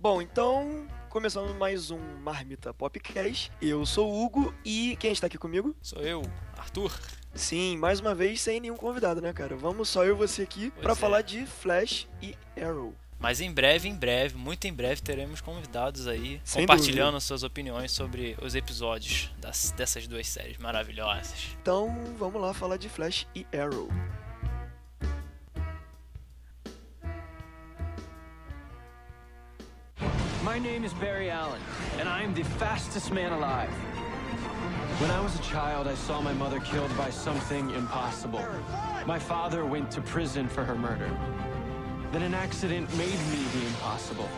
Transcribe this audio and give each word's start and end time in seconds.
Bom, 0.00 0.22
então 0.22 0.86
começando 1.10 1.54
mais 1.58 1.90
um 1.90 1.98
Marmita 2.22 2.72
Popcast. 2.72 3.52
Eu 3.60 3.84
sou 3.84 4.10
o 4.10 4.24
Hugo 4.24 4.54
e 4.64 4.96
quem 4.96 5.12
está 5.12 5.26
aqui 5.26 5.36
comigo? 5.36 5.76
Sou 5.82 6.00
eu, 6.00 6.22
Arthur. 6.56 6.98
Sim, 7.34 7.76
mais 7.76 8.00
uma 8.00 8.14
vez 8.14 8.40
sem 8.40 8.60
nenhum 8.60 8.78
convidado, 8.78 9.20
né, 9.20 9.30
cara? 9.34 9.54
Vamos 9.56 9.90
só 9.90 10.02
eu 10.02 10.14
e 10.14 10.16
você 10.16 10.40
aqui 10.40 10.70
para 10.70 10.92
é. 10.92 10.96
falar 10.96 11.20
de 11.20 11.44
Flash 11.44 12.08
e 12.22 12.34
Arrow. 12.58 12.94
Mas 13.18 13.42
em 13.42 13.52
breve, 13.52 13.90
em 13.90 13.94
breve, 13.94 14.38
muito 14.38 14.66
em 14.66 14.72
breve, 14.72 15.02
teremos 15.02 15.42
convidados 15.42 16.06
aí 16.06 16.40
Sem 16.42 16.62
compartilhando 16.62 17.08
dúvida. 17.08 17.20
suas 17.20 17.42
opiniões 17.42 17.92
sobre 17.92 18.34
os 18.40 18.54
episódios 18.54 19.30
das, 19.36 19.70
dessas 19.72 20.06
duas 20.06 20.26
séries 20.26 20.56
maravilhosas. 20.56 21.54
Então, 21.60 21.94
vamos 22.18 22.40
lá 22.40 22.54
falar 22.54 22.78
de 22.78 22.88
Flash 22.88 23.28
e 23.34 23.46
Arrow. 23.54 23.90
My 30.50 30.58
name 30.58 30.82
is 30.82 30.92
Barry 30.94 31.30
Allen, 31.30 31.62
and 32.00 32.08
I 32.08 32.22
am 32.22 32.34
the 32.34 32.42
fastest 32.42 33.12
man 33.12 33.30
alive. 33.30 33.70
When 34.98 35.08
I 35.08 35.20
was 35.20 35.38
a 35.38 35.42
child, 35.44 35.86
I 35.86 35.94
saw 35.94 36.20
my 36.20 36.32
mother 36.32 36.58
killed 36.58 36.90
by 36.98 37.08
something 37.08 37.70
impossible. 37.70 38.44
My 39.06 39.16
father 39.16 39.64
went 39.64 39.92
to 39.92 40.00
prison 40.00 40.48
for 40.48 40.64
her 40.64 40.74
murder. 40.74 41.08
Then 42.10 42.22
an 42.22 42.34
accident 42.34 42.90
made 42.98 43.20
me 43.30 43.44
the 43.54 43.64
impossible. 43.68 44.28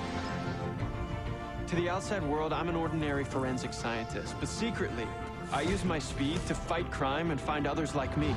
To 1.69 1.77
the 1.77 1.88
outside 1.88 2.23
world, 2.23 2.52
I'm 2.52 2.69
an 2.69 2.77
ordinary 2.77 3.24
forensic 3.24 3.73
scientist, 3.73 4.35
but 4.38 4.51
secretly, 4.51 5.07
I 5.51 5.63
use 5.63 5.83
my 5.83 5.99
speed 5.99 6.47
to 6.47 6.55
fight 6.55 6.91
crime 6.91 7.30
and 7.30 7.41
find 7.41 7.66
others 7.66 7.95
like 7.95 8.15
me. 8.19 8.37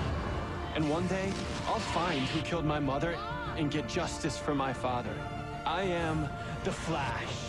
And 0.76 0.90
one 0.90 1.08
day, 1.08 1.30
I'll 1.68 1.80
find 1.80 2.22
who 2.22 2.40
killed 2.44 2.64
my 2.64 2.80
mother 2.80 3.18
and 3.58 3.70
get 3.70 3.90
justice 3.90 4.38
for 4.38 4.56
my 4.56 4.72
father. 4.72 5.14
I 5.66 5.82
am 5.82 6.30
the 6.64 6.72
Flash. 6.72 7.45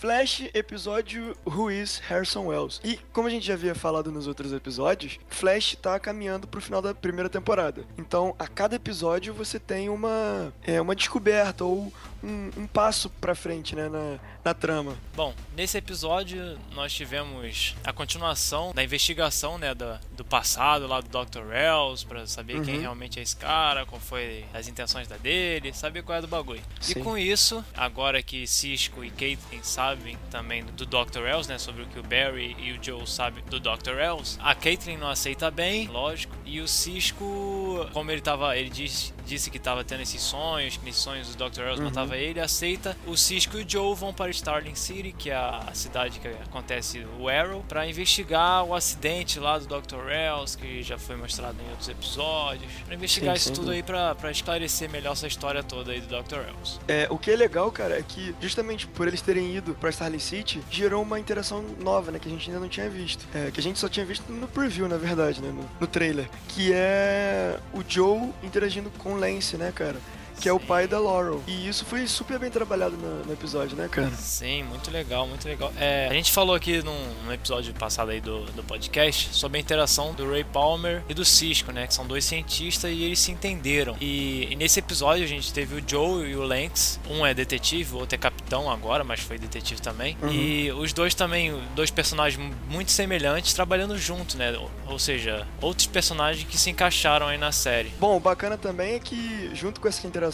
Flash, 0.00 0.48
episódio 0.54 1.36
is 1.70 1.98
Harrison 2.08 2.46
Wells. 2.46 2.80
E 2.82 2.98
como 3.12 3.28
a 3.28 3.30
gente 3.30 3.46
já 3.46 3.52
havia 3.52 3.74
falado 3.74 4.10
nos 4.10 4.26
outros 4.26 4.50
episódios, 4.50 5.20
Flash 5.28 5.76
tá 5.76 6.00
caminhando 6.00 6.48
pro 6.48 6.58
final 6.58 6.80
da 6.80 6.94
primeira 6.94 7.28
temporada. 7.28 7.84
Então, 7.98 8.34
a 8.38 8.48
cada 8.48 8.76
episódio 8.76 9.34
você 9.34 9.58
tem 9.58 9.90
uma 9.90 10.54
é, 10.62 10.80
uma 10.80 10.96
descoberta 10.96 11.66
ou 11.66 11.92
um, 12.24 12.50
um 12.56 12.66
passo 12.66 13.10
pra 13.20 13.34
frente, 13.34 13.76
né, 13.76 13.90
na, 13.90 14.18
na 14.44 14.54
trama. 14.54 14.96
Bom, 15.14 15.34
nesse 15.56 15.76
episódio 15.78 16.58
nós 16.74 16.92
tivemos 16.92 17.74
a 17.84 17.92
continuação 17.92 18.72
da 18.74 18.82
investigação, 18.82 19.58
né, 19.58 19.74
do, 19.74 19.98
do 20.16 20.24
passado 20.24 20.86
lá 20.86 21.00
do 21.00 21.08
Dr. 21.08 21.40
Wells, 21.48 22.04
pra 22.04 22.26
saber 22.26 22.62
quem 22.62 22.76
Uhum. 22.76 22.80
realmente 22.80 23.18
é 23.18 23.22
esse 23.22 23.36
cara, 23.36 23.84
qual 23.84 24.00
foi 24.00 24.44
as 24.54 24.66
intenções 24.68 25.06
da 25.08 25.16
dele, 25.16 25.72
saber 25.72 26.02
qual 26.02 26.18
é 26.18 26.20
do 26.20 26.28
bagulho. 26.28 26.62
Sim. 26.80 27.00
E 27.00 27.02
com 27.02 27.18
isso, 27.18 27.64
agora 27.76 28.22
que 28.22 28.46
Cisco 28.46 29.04
e 29.04 29.10
Caitlin 29.10 29.62
sabem 29.62 30.16
também 30.30 30.64
do 30.64 30.86
Dr. 30.86 31.20
Wells, 31.20 31.48
né, 31.48 31.58
sobre 31.58 31.82
o 31.82 31.86
que 31.86 31.98
o 31.98 32.02
Barry 32.02 32.56
e 32.58 32.72
o 32.72 32.82
Joe 32.82 33.06
sabem 33.06 33.44
do 33.44 33.60
Dr. 33.60 33.96
Wells, 33.96 34.38
a 34.40 34.54
Caitlin 34.54 34.96
não 34.96 35.08
aceita 35.10 35.50
bem, 35.50 35.86
lógico, 35.88 36.34
e 36.46 36.60
o 36.60 36.66
Cisco, 36.68 37.86
como 37.92 38.10
ele 38.10 38.20
tava, 38.20 38.56
ele 38.56 38.70
disse, 38.70 39.12
disse 39.26 39.50
que 39.50 39.58
tava 39.58 39.84
tendo 39.84 40.02
esses 40.02 40.20
sonhos, 40.20 40.76
que 40.76 40.84
nesses 40.84 41.02
sonhos 41.02 41.34
o 41.34 41.36
Dr. 41.36 41.60
Wells 41.60 41.80
matava 41.80 42.16
ele, 42.16 42.40
aceita. 42.40 42.96
O 43.06 43.16
Cisco 43.16 43.58
e 43.58 43.64
o 43.64 43.68
Joe 43.68 43.94
vão 43.94 44.12
para 44.12 44.30
Starling 44.30 44.74
City, 44.74 45.12
que 45.12 45.30
é 45.30 45.34
a 45.34 45.70
cidade 45.74 46.18
que 46.18 46.28
acontece 46.28 47.06
o 47.18 47.28
Arrow, 47.28 47.64
para 47.68 47.86
investigar 47.86 48.64
o 48.64 48.74
acidente 48.74 49.38
lá 49.38 49.58
do 49.58 49.66
Dr. 49.66 49.96
Wells, 50.06 50.56
que 50.56 50.82
já 50.82 50.98
foi 50.98 51.16
mostrado 51.16 51.56
em 51.62 51.70
outros 51.70 51.88
episódios, 51.88 52.70
para 52.84 52.94
investigar 52.94 53.36
Sim, 53.36 53.36
isso 53.36 53.48
sem 53.48 53.54
tudo 53.54 53.70
aí 53.70 53.82
pra 53.82 54.30
esclarecer 54.30 54.90
melhor 54.90 55.12
essa 55.12 55.26
história 55.26 55.62
toda 55.62 55.92
aí 55.92 56.00
do 56.00 56.06
Dr. 56.06 56.36
Wells. 56.36 56.80
É, 56.88 57.06
o 57.10 57.18
que 57.18 57.30
é 57.30 57.36
legal, 57.36 57.70
cara, 57.70 57.98
é 57.98 58.02
que 58.02 58.34
justamente 58.40 58.86
por 58.86 59.06
eles 59.08 59.20
terem 59.20 59.54
ido 59.56 59.74
pra 59.74 59.90
Starling 59.90 60.18
City, 60.18 60.60
gerou 60.70 61.02
uma 61.02 61.18
interação 61.18 61.62
nova, 61.80 62.10
né, 62.10 62.18
que 62.18 62.28
a 62.28 62.30
gente 62.30 62.48
ainda 62.48 62.60
não 62.60 62.68
tinha 62.68 62.88
visto. 62.88 63.26
É, 63.34 63.50
que 63.50 63.60
a 63.60 63.62
gente 63.62 63.78
só 63.78 63.88
tinha 63.88 64.04
visto 64.04 64.30
no 64.32 64.46
preview, 64.48 64.88
na 64.88 64.96
verdade, 64.96 65.40
né, 65.40 65.48
no, 65.48 65.68
no 65.78 65.86
trailer. 65.86 66.28
Que 66.48 66.72
é 66.72 67.58
o 67.72 67.82
Joe 67.86 68.30
interagindo 68.42 68.90
com 68.98 69.09
o 69.12 69.16
Lance, 69.16 69.56
né, 69.56 69.72
cara? 69.74 69.98
Que 70.40 70.48
é 70.48 70.52
o 70.52 70.58
pai 70.58 70.86
da 70.86 70.98
Laurel. 70.98 71.42
E 71.46 71.68
isso 71.68 71.84
foi 71.84 72.06
super 72.06 72.38
bem 72.38 72.50
trabalhado 72.50 72.96
no, 72.96 73.24
no 73.24 73.32
episódio, 73.32 73.76
né, 73.76 73.88
cara? 73.88 74.10
Sim, 74.12 74.62
muito 74.64 74.90
legal, 74.90 75.26
muito 75.26 75.46
legal. 75.46 75.72
É, 75.78 76.08
a 76.08 76.14
gente 76.14 76.32
falou 76.32 76.54
aqui 76.54 76.82
num, 76.82 77.14
num 77.24 77.32
episódio 77.32 77.74
passado 77.74 78.10
aí 78.10 78.20
do, 78.20 78.44
do 78.46 78.62
podcast 78.62 79.34
sobre 79.34 79.58
a 79.58 79.60
interação 79.60 80.14
do 80.14 80.30
Ray 80.30 80.44
Palmer 80.44 81.02
e 81.08 81.14
do 81.14 81.24
Cisco, 81.24 81.72
né? 81.72 81.86
Que 81.86 81.94
são 81.94 82.06
dois 82.06 82.24
cientistas 82.24 82.90
e 82.90 83.02
eles 83.02 83.18
se 83.18 83.30
entenderam. 83.30 83.96
E, 84.00 84.48
e 84.50 84.56
nesse 84.56 84.78
episódio 84.78 85.24
a 85.24 85.28
gente 85.28 85.52
teve 85.52 85.74
o 85.74 85.84
Joe 85.86 86.26
e 86.26 86.34
o 86.34 86.42
Lance. 86.42 86.98
Um 87.08 87.26
é 87.26 87.34
detetive, 87.34 87.94
o 87.94 87.98
outro 87.98 88.14
é 88.14 88.18
capitão 88.18 88.70
agora, 88.70 89.04
mas 89.04 89.20
foi 89.20 89.38
detetive 89.38 89.82
também. 89.82 90.16
Uhum. 90.22 90.32
E 90.32 90.72
os 90.72 90.94
dois 90.94 91.14
também, 91.14 91.54
dois 91.74 91.90
personagens 91.90 92.40
muito 92.68 92.90
semelhantes, 92.90 93.52
trabalhando 93.52 93.98
junto, 93.98 94.38
né? 94.38 94.56
Ou, 94.56 94.70
ou 94.86 94.98
seja, 94.98 95.46
outros 95.60 95.86
personagens 95.86 96.46
que 96.48 96.56
se 96.56 96.70
encaixaram 96.70 97.26
aí 97.26 97.36
na 97.36 97.52
série. 97.52 97.92
Bom, 98.00 98.16
o 98.16 98.20
bacana 98.20 98.56
também 98.56 98.94
é 98.94 98.98
que, 98.98 99.50
junto 99.54 99.80
com 99.80 99.88
essa 99.88 100.06
interação, 100.06 100.29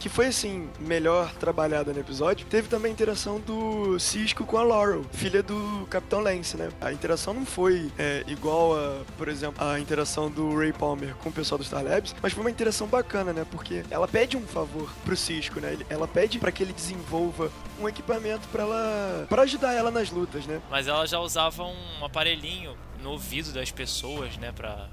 que 0.00 0.08
foi 0.08 0.26
assim, 0.26 0.68
melhor 0.78 1.32
trabalhada 1.34 1.92
no 1.92 2.00
episódio, 2.00 2.46
teve 2.46 2.68
também 2.68 2.90
a 2.90 2.92
interação 2.92 3.40
do 3.40 3.98
Cisco 3.98 4.44
com 4.44 4.56
a 4.56 4.62
Laurel, 4.62 5.04
filha 5.12 5.42
do 5.42 5.86
Capitão 5.90 6.20
Lance, 6.20 6.56
né? 6.56 6.70
A 6.80 6.92
interação 6.92 7.34
não 7.34 7.46
foi 7.46 7.90
é, 7.98 8.24
igual 8.26 8.78
a, 8.78 9.02
por 9.16 9.28
exemplo, 9.28 9.64
a 9.64 9.78
interação 9.78 10.30
do 10.30 10.56
Ray 10.56 10.72
Palmer 10.72 11.14
com 11.16 11.28
o 11.28 11.32
pessoal 11.32 11.58
do 11.58 11.64
Star 11.64 11.84
Labs, 11.84 12.14
mas 12.22 12.32
foi 12.32 12.42
uma 12.42 12.50
interação 12.50 12.86
bacana, 12.86 13.32
né? 13.32 13.46
Porque 13.50 13.84
ela 13.90 14.08
pede 14.08 14.36
um 14.36 14.46
favor 14.46 14.90
pro 15.04 15.16
Cisco, 15.16 15.60
né? 15.60 15.78
Ela 15.88 16.06
pede 16.06 16.38
pra 16.38 16.52
que 16.52 16.62
ele 16.62 16.72
desenvolva 16.72 17.50
um 17.80 17.88
equipamento 17.88 18.46
pra 18.48 18.62
ela 18.62 19.26
para 19.28 19.42
ajudar 19.42 19.72
ela 19.72 19.90
nas 19.90 20.10
lutas, 20.10 20.46
né? 20.46 20.60
Mas 20.70 20.88
ela 20.88 21.06
já 21.06 21.18
usava 21.20 21.64
um 21.64 22.04
aparelhinho 22.04 22.76
no 23.02 23.10
ouvido 23.10 23.52
das 23.52 23.70
pessoas, 23.70 24.36
né? 24.36 24.52
Pra. 24.52 24.88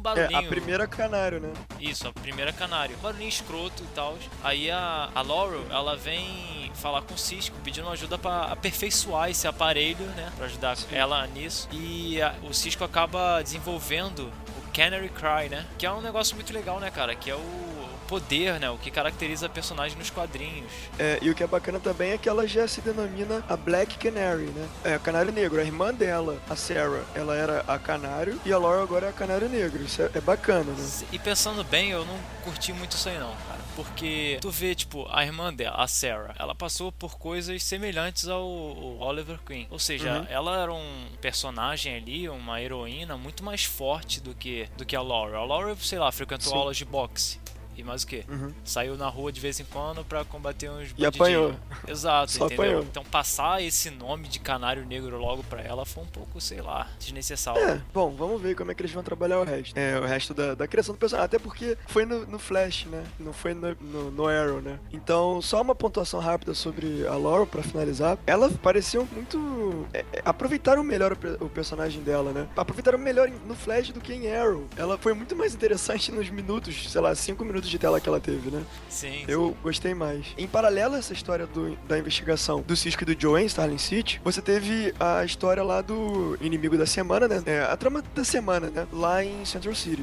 Um 0.00 0.10
É, 0.10 0.14
barulhinho. 0.14 0.38
a 0.38 0.42
primeira 0.42 0.86
canário, 0.86 1.40
né? 1.40 1.52
Isso, 1.78 2.08
a 2.08 2.12
primeira 2.12 2.52
canário. 2.52 2.96
Um 2.96 3.00
barulhinho 3.00 3.28
escroto 3.28 3.82
e 3.82 3.86
tal. 3.94 4.16
Aí 4.42 4.70
a, 4.70 5.10
a 5.14 5.20
Laurel, 5.22 5.64
ela 5.70 5.94
vem 5.96 6.70
falar 6.74 7.02
com 7.02 7.12
o 7.14 7.18
Cisco, 7.18 7.54
pedindo 7.62 7.88
ajuda 7.90 8.16
pra 8.16 8.44
aperfeiçoar 8.44 9.28
esse 9.30 9.46
aparelho, 9.46 10.04
né? 10.16 10.32
Pra 10.36 10.46
ajudar 10.46 10.76
ela 10.90 11.26
nisso. 11.26 11.68
E 11.70 12.20
a- 12.22 12.34
o 12.42 12.54
Cisco 12.54 12.82
acaba 12.82 13.42
desenvolvendo 13.42 14.32
o 14.58 14.72
Canary 14.72 15.10
Cry, 15.10 15.48
né? 15.50 15.66
Que 15.76 15.84
é 15.84 15.92
um 15.92 16.00
negócio 16.00 16.34
muito 16.34 16.52
legal, 16.52 16.80
né, 16.80 16.90
cara? 16.90 17.14
Que 17.14 17.30
é 17.30 17.34
o 17.36 17.88
poder, 18.10 18.58
né? 18.58 18.68
O 18.68 18.76
que 18.76 18.90
caracteriza 18.90 19.46
a 19.46 19.48
personagem 19.48 19.96
nos 19.96 20.10
quadrinhos. 20.10 20.66
É, 20.98 21.20
e 21.22 21.30
o 21.30 21.34
que 21.34 21.44
é 21.44 21.46
bacana 21.46 21.78
também 21.78 22.10
é 22.10 22.18
que 22.18 22.28
ela 22.28 22.44
já 22.46 22.66
se 22.66 22.80
denomina 22.80 23.44
a 23.48 23.56
Black 23.56 23.96
Canary, 23.98 24.46
né? 24.46 24.68
É, 24.82 24.94
a 24.94 24.98
Canário 24.98 25.30
Negro. 25.32 25.60
A 25.60 25.64
irmã 25.64 25.94
dela, 25.94 26.36
a 26.50 26.56
Sarah, 26.56 27.04
ela 27.14 27.36
era 27.36 27.60
a 27.68 27.78
Canário 27.78 28.40
e 28.44 28.52
a 28.52 28.58
Laura 28.58 28.82
agora 28.82 29.06
é 29.06 29.10
a 29.10 29.12
Canário 29.12 29.48
Negro. 29.48 29.80
Isso 29.84 30.02
é, 30.02 30.10
é 30.12 30.20
bacana, 30.20 30.72
né? 30.72 30.88
E 31.12 31.18
pensando 31.20 31.62
bem, 31.62 31.90
eu 31.90 32.04
não 32.04 32.18
curti 32.42 32.72
muito 32.72 32.96
isso 32.96 33.08
aí 33.08 33.16
não, 33.18 33.30
cara. 33.46 33.60
Porque 33.76 34.38
tu 34.40 34.50
vê, 34.50 34.74
tipo, 34.74 35.06
a 35.08 35.24
irmã 35.24 35.54
dela, 35.54 35.76
a 35.76 35.86
Sarah, 35.86 36.34
ela 36.36 36.54
passou 36.54 36.90
por 36.90 37.16
coisas 37.16 37.62
semelhantes 37.62 38.26
ao, 38.26 38.42
ao 38.42 38.98
Oliver 39.08 39.38
Queen. 39.46 39.68
Ou 39.70 39.78
seja, 39.78 40.00
Uhum. 40.20 40.26
ela 40.28 40.60
era 40.62 40.72
um 40.72 41.06
personagem 41.20 41.94
ali, 41.94 42.28
uma 42.28 42.60
heroína 42.60 43.16
muito 43.16 43.44
mais 43.44 43.62
forte 43.64 44.20
do 44.20 44.34
que, 44.34 44.68
do 44.76 44.84
que 44.84 44.96
a 44.96 45.00
Laura. 45.00 45.38
A 45.38 45.44
Laura, 45.44 45.76
sei 45.76 45.98
lá, 46.00 46.10
frequentou 46.10 46.50
Sim. 46.50 46.58
aulas 46.58 46.76
de 46.76 46.84
boxe. 46.84 47.38
E 47.80 47.84
mais 47.84 48.02
o 48.02 48.06
quê? 48.06 48.24
Uhum. 48.28 48.52
Saiu 48.64 48.96
na 48.96 49.08
rua 49.08 49.32
de 49.32 49.40
vez 49.40 49.58
em 49.58 49.64
quando 49.64 50.04
pra 50.04 50.24
combater 50.24 50.70
uns 50.70 50.90
E 50.90 50.92
bandidinhos. 50.92 51.14
apanhou. 51.14 51.54
Exato, 51.88 52.30
Só 52.32 52.46
entendeu? 52.46 52.64
apanhou. 52.64 52.82
Então 52.84 53.02
passar 53.04 53.62
esse 53.62 53.90
nome 53.90 54.28
de 54.28 54.38
canário 54.38 54.84
negro 54.84 55.18
logo 55.18 55.42
pra 55.44 55.62
ela 55.62 55.84
foi 55.86 56.02
um 56.04 56.06
pouco, 56.06 56.40
sei 56.40 56.60
lá, 56.60 56.86
desnecessário. 56.98 57.62
É, 57.62 57.80
bom, 57.92 58.10
vamos 58.14 58.40
ver 58.40 58.54
como 58.54 58.70
é 58.70 58.74
que 58.74 58.82
eles 58.82 58.92
vão 58.92 59.02
trabalhar 59.02 59.40
o 59.40 59.44
resto. 59.44 59.76
É, 59.78 59.98
o 59.98 60.04
resto 60.04 60.34
da, 60.34 60.54
da 60.54 60.66
criação 60.68 60.94
do 60.94 60.98
personagem. 60.98 61.24
Até 61.24 61.38
porque 61.38 61.76
foi 61.88 62.04
no, 62.04 62.26
no 62.26 62.38
Flash, 62.38 62.84
né? 62.86 63.02
Não 63.18 63.32
foi 63.32 63.54
no, 63.54 63.74
no, 63.80 64.10
no 64.10 64.26
Arrow, 64.28 64.60
né? 64.60 64.78
Então, 64.92 65.40
só 65.40 65.60
uma 65.62 65.74
pontuação 65.74 66.20
rápida 66.20 66.52
sobre 66.54 67.06
a 67.06 67.14
Laura 67.16 67.46
pra 67.46 67.62
finalizar. 67.62 68.18
Ela 68.26 68.50
pareceu 68.50 69.08
muito. 69.12 69.86
é, 69.94 70.04
é, 70.12 70.22
aproveitaram 70.24 70.82
melhor 70.84 71.12
o, 71.40 71.44
o 71.44 71.48
personagem 71.48 72.02
dela, 72.02 72.32
né? 72.32 72.46
Aproveitaram 72.56 72.98
melhor 72.98 73.30
no 73.46 73.54
Flash 73.54 73.90
do 73.90 74.00
que 74.00 74.12
em 74.12 74.30
Arrow. 74.30 74.66
Ela 74.76 74.98
foi 74.98 75.14
muito 75.14 75.34
mais 75.34 75.54
interessante 75.54 76.10
nos 76.12 76.28
minutos, 76.28 76.90
sei 76.90 77.00
lá, 77.00 77.14
5 77.14 77.44
minutos 77.44 77.69
de 77.70 77.78
tela 77.78 78.00
que 78.00 78.08
ela 78.08 78.20
teve, 78.20 78.50
né? 78.50 78.62
Sim, 78.88 79.24
Eu 79.28 79.56
gostei 79.62 79.94
mais. 79.94 80.26
Em 80.36 80.46
paralelo 80.46 80.94
a 80.94 80.98
essa 80.98 81.12
história 81.12 81.46
do- 81.46 81.76
da 81.88 81.98
investigação 81.98 82.60
do 82.66 82.76
Cisco 82.76 83.02
e 83.02 83.06
do 83.14 83.20
Joe 83.20 83.40
em 83.42 83.46
Starling 83.46 83.78
City, 83.78 84.20
você 84.24 84.42
teve 84.42 84.92
a 84.98 85.24
história 85.24 85.62
lá 85.62 85.80
do 85.80 86.36
inimigo 86.40 86.76
da 86.76 86.86
semana, 86.86 87.28
né? 87.28 87.42
É, 87.46 87.60
a 87.62 87.76
trama 87.76 88.02
da 88.14 88.24
semana, 88.24 88.68
né? 88.70 88.86
Lá 88.92 89.24
em 89.24 89.44
Central 89.44 89.74
City. 89.74 90.02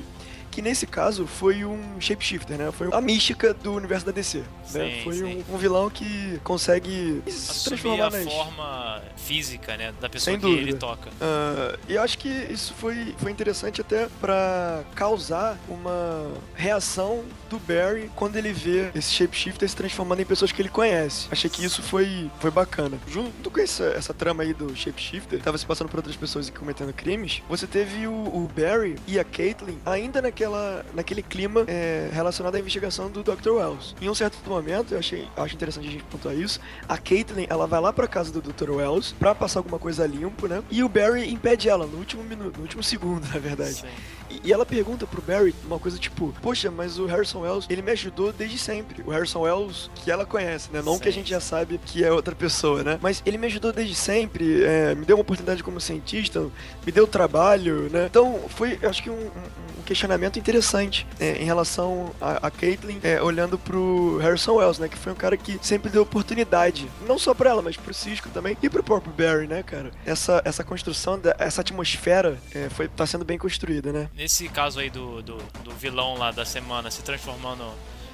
Que 0.58 0.62
nesse 0.64 0.88
caso 0.88 1.28
foi 1.28 1.64
um 1.64 2.02
shapeshifter, 2.02 2.58
né? 2.58 2.72
Foi 2.72 2.90
a 2.92 3.00
mística 3.00 3.54
do 3.54 3.74
universo 3.74 4.08
da 4.08 4.12
DC. 4.12 4.44
Sim, 4.66 4.80
né? 4.80 5.02
Foi 5.04 5.24
um, 5.24 5.54
um 5.54 5.58
vilão 5.58 5.88
que 5.88 6.42
consegue 6.44 7.22
se 7.28 7.52
Assumir 7.52 7.80
transformar 7.80 8.08
a 8.08 8.10
nas... 8.10 8.24
forma 8.24 9.02
física, 9.16 9.78
né, 9.78 9.94
da 10.02 10.10
pessoa 10.10 10.34
Sem 10.34 10.40
que 10.40 10.48
ele 10.48 10.72
dúvida. 10.72 10.78
toca. 10.80 11.12
Ah, 11.22 11.78
e 11.88 11.94
eu 11.94 12.02
acho 12.02 12.18
que 12.18 12.30
isso 12.30 12.74
foi, 12.74 13.14
foi 13.20 13.30
interessante 13.30 13.82
até 13.82 14.08
pra 14.20 14.84
causar 14.96 15.60
uma 15.70 16.32
reação 16.56 17.24
do 17.50 17.60
Barry 17.60 18.10
quando 18.16 18.38
ele 18.38 18.52
vê 18.52 18.90
esse 18.96 19.12
shapeshifter 19.14 19.68
se 19.68 19.76
transformando 19.76 20.22
em 20.22 20.26
pessoas 20.26 20.52
que 20.52 20.62
ele 20.62 20.70
conhece. 20.70 21.28
Achei 21.32 21.50
que 21.50 21.64
isso 21.64 21.84
foi, 21.84 22.32
foi 22.40 22.50
bacana. 22.50 22.98
Junto 23.08 23.52
com 23.52 23.60
essa, 23.60 23.84
essa 23.86 24.14
trama 24.14 24.44
aí 24.44 24.54
do 24.54 24.76
shapeshifter, 24.76 25.42
tava 25.42 25.58
se 25.58 25.66
passando 25.66 25.90
por 25.90 25.98
outras 25.98 26.16
pessoas 26.16 26.48
e 26.48 26.52
cometendo 26.52 26.94
crimes, 26.94 27.44
você 27.50 27.68
teve 27.68 28.08
o, 28.08 28.12
o 28.14 28.50
Barry 28.56 28.96
e 29.06 29.20
a 29.20 29.24
Caitlyn 29.24 29.78
ainda 29.86 30.22
naquela, 30.22 30.47
naquele 30.94 31.22
clima 31.22 31.64
é, 31.68 32.10
relacionado 32.12 32.56
à 32.56 32.60
investigação 32.60 33.10
do 33.10 33.24
Dr. 33.24 33.50
Wells. 33.50 33.96
Em 34.02 34.10
um 34.10 34.16
certo 34.16 34.38
momento, 34.50 34.94
eu 34.94 35.00
achei, 35.00 35.28
acho 35.36 35.56
interessante 35.56 35.88
a 35.88 35.92
gente 35.92 36.04
pontuar 36.06 36.36
isso, 36.36 36.60
a 36.88 36.98
Caitlyn, 36.98 37.46
ela 37.50 37.68
vai 37.68 37.80
lá 37.82 37.92
pra 37.92 38.08
casa 38.08 38.32
do 38.32 38.42
Dr. 38.42 38.72
Wells 38.72 39.14
pra 39.20 39.34
passar 39.36 39.60
alguma 39.60 39.80
coisa 39.80 40.06
limpo, 40.06 40.48
né? 40.48 40.64
E 40.72 40.84
o 40.84 40.90
Barry 40.90 41.32
impede 41.32 41.70
ela 41.70 41.86
no 41.86 41.98
último 41.98 42.24
minuto, 42.24 42.56
no 42.58 42.64
último 42.64 42.84
segundo, 42.84 43.26
na 43.34 43.40
verdade. 43.40 43.74
Sim. 43.76 43.88
E, 44.44 44.52
ela 44.52 44.66
pergunta 44.66 45.08
pro 45.08 45.22
Barry 45.22 45.56
uma 45.66 45.80
coisa 45.80 45.98
tipo: 45.98 46.34
Poxa, 46.42 46.70
mas 46.70 47.00
o 47.00 47.06
Harrison 47.06 47.40
Wells, 47.42 47.66
ele 47.70 47.82
me 47.82 47.92
ajudou 47.92 48.34
desde 48.34 48.58
sempre. 48.58 49.02
O 49.06 49.10
Harrison 49.12 49.40
Wells 49.40 49.90
que 49.96 50.12
ela 50.12 50.26
conhece, 50.26 50.70
né? 50.72 50.82
Não 50.84 50.96
Sim. 50.96 51.00
que 51.00 51.08
a 51.08 51.12
gente 51.14 51.30
já 51.30 51.40
sabe 51.40 51.80
que 51.86 52.04
é 52.04 52.12
outra 52.12 52.36
pessoa, 52.36 52.84
né? 52.84 53.00
Mas 53.02 53.24
ele 53.26 53.38
me 53.38 53.48
ajudou 53.48 53.72
desde 53.72 53.96
sempre, 53.96 54.64
é, 54.66 54.94
me 54.96 55.06
deu 55.06 55.16
uma 55.16 55.22
oportunidade 55.22 55.64
como 55.64 55.80
cientista, 55.80 56.42
me 56.86 56.92
deu 56.92 57.08
trabalho, 57.08 57.90
né? 57.90 58.08
Então 58.08 58.38
foi, 58.50 58.78
eu 58.82 58.90
acho 58.90 59.02
que 59.02 59.10
um, 59.10 59.14
um- 59.14 59.80
um 59.80 59.82
questionamento 60.38 60.48
interessante 60.48 61.06
é, 61.20 61.42
em 61.42 61.46
relação 61.46 62.14
a, 62.22 62.48
a 62.48 62.52
Caitlyn 62.52 63.00
é, 63.04 63.22
olhando 63.22 63.58
pro 63.58 64.18
Harrison 64.20 64.56
Wells, 64.56 64.80
né? 64.80 64.88
Que 64.88 64.98
foi 64.98 65.12
um 65.12 65.16
cara 65.16 65.36
que 65.36 65.60
sempre 65.62 65.90
deu 65.90 66.04
oportunidade, 66.04 66.88
não 67.06 67.18
só 67.18 67.34
pra 67.34 67.50
ela, 67.50 67.62
mas 67.62 67.78
pro 67.78 67.94
Cisco 67.94 68.30
também 68.30 68.58
e 68.62 68.70
pro 68.70 68.84
próprio 68.84 69.14
Barry, 69.14 69.48
né, 69.48 69.64
cara? 69.64 69.92
Essa, 70.06 70.42
essa 70.46 70.64
construção, 70.64 71.20
essa 71.38 71.62
atmosfera 71.62 72.38
é, 72.54 72.70
foi, 72.70 72.88
tá 72.88 73.06
sendo 73.06 73.26
bem 73.26 73.38
construída, 73.38 73.92
né? 73.92 74.10
Nesse 74.16 74.48
caso 74.50 74.80
aí 74.80 74.90
do, 74.90 75.22
do, 75.22 75.38
do 75.64 75.72
vilão 75.72 76.18
lá 76.18 76.32
da 76.32 76.46
semana 76.46 76.90
se 76.90 77.02
transformando 77.02 77.64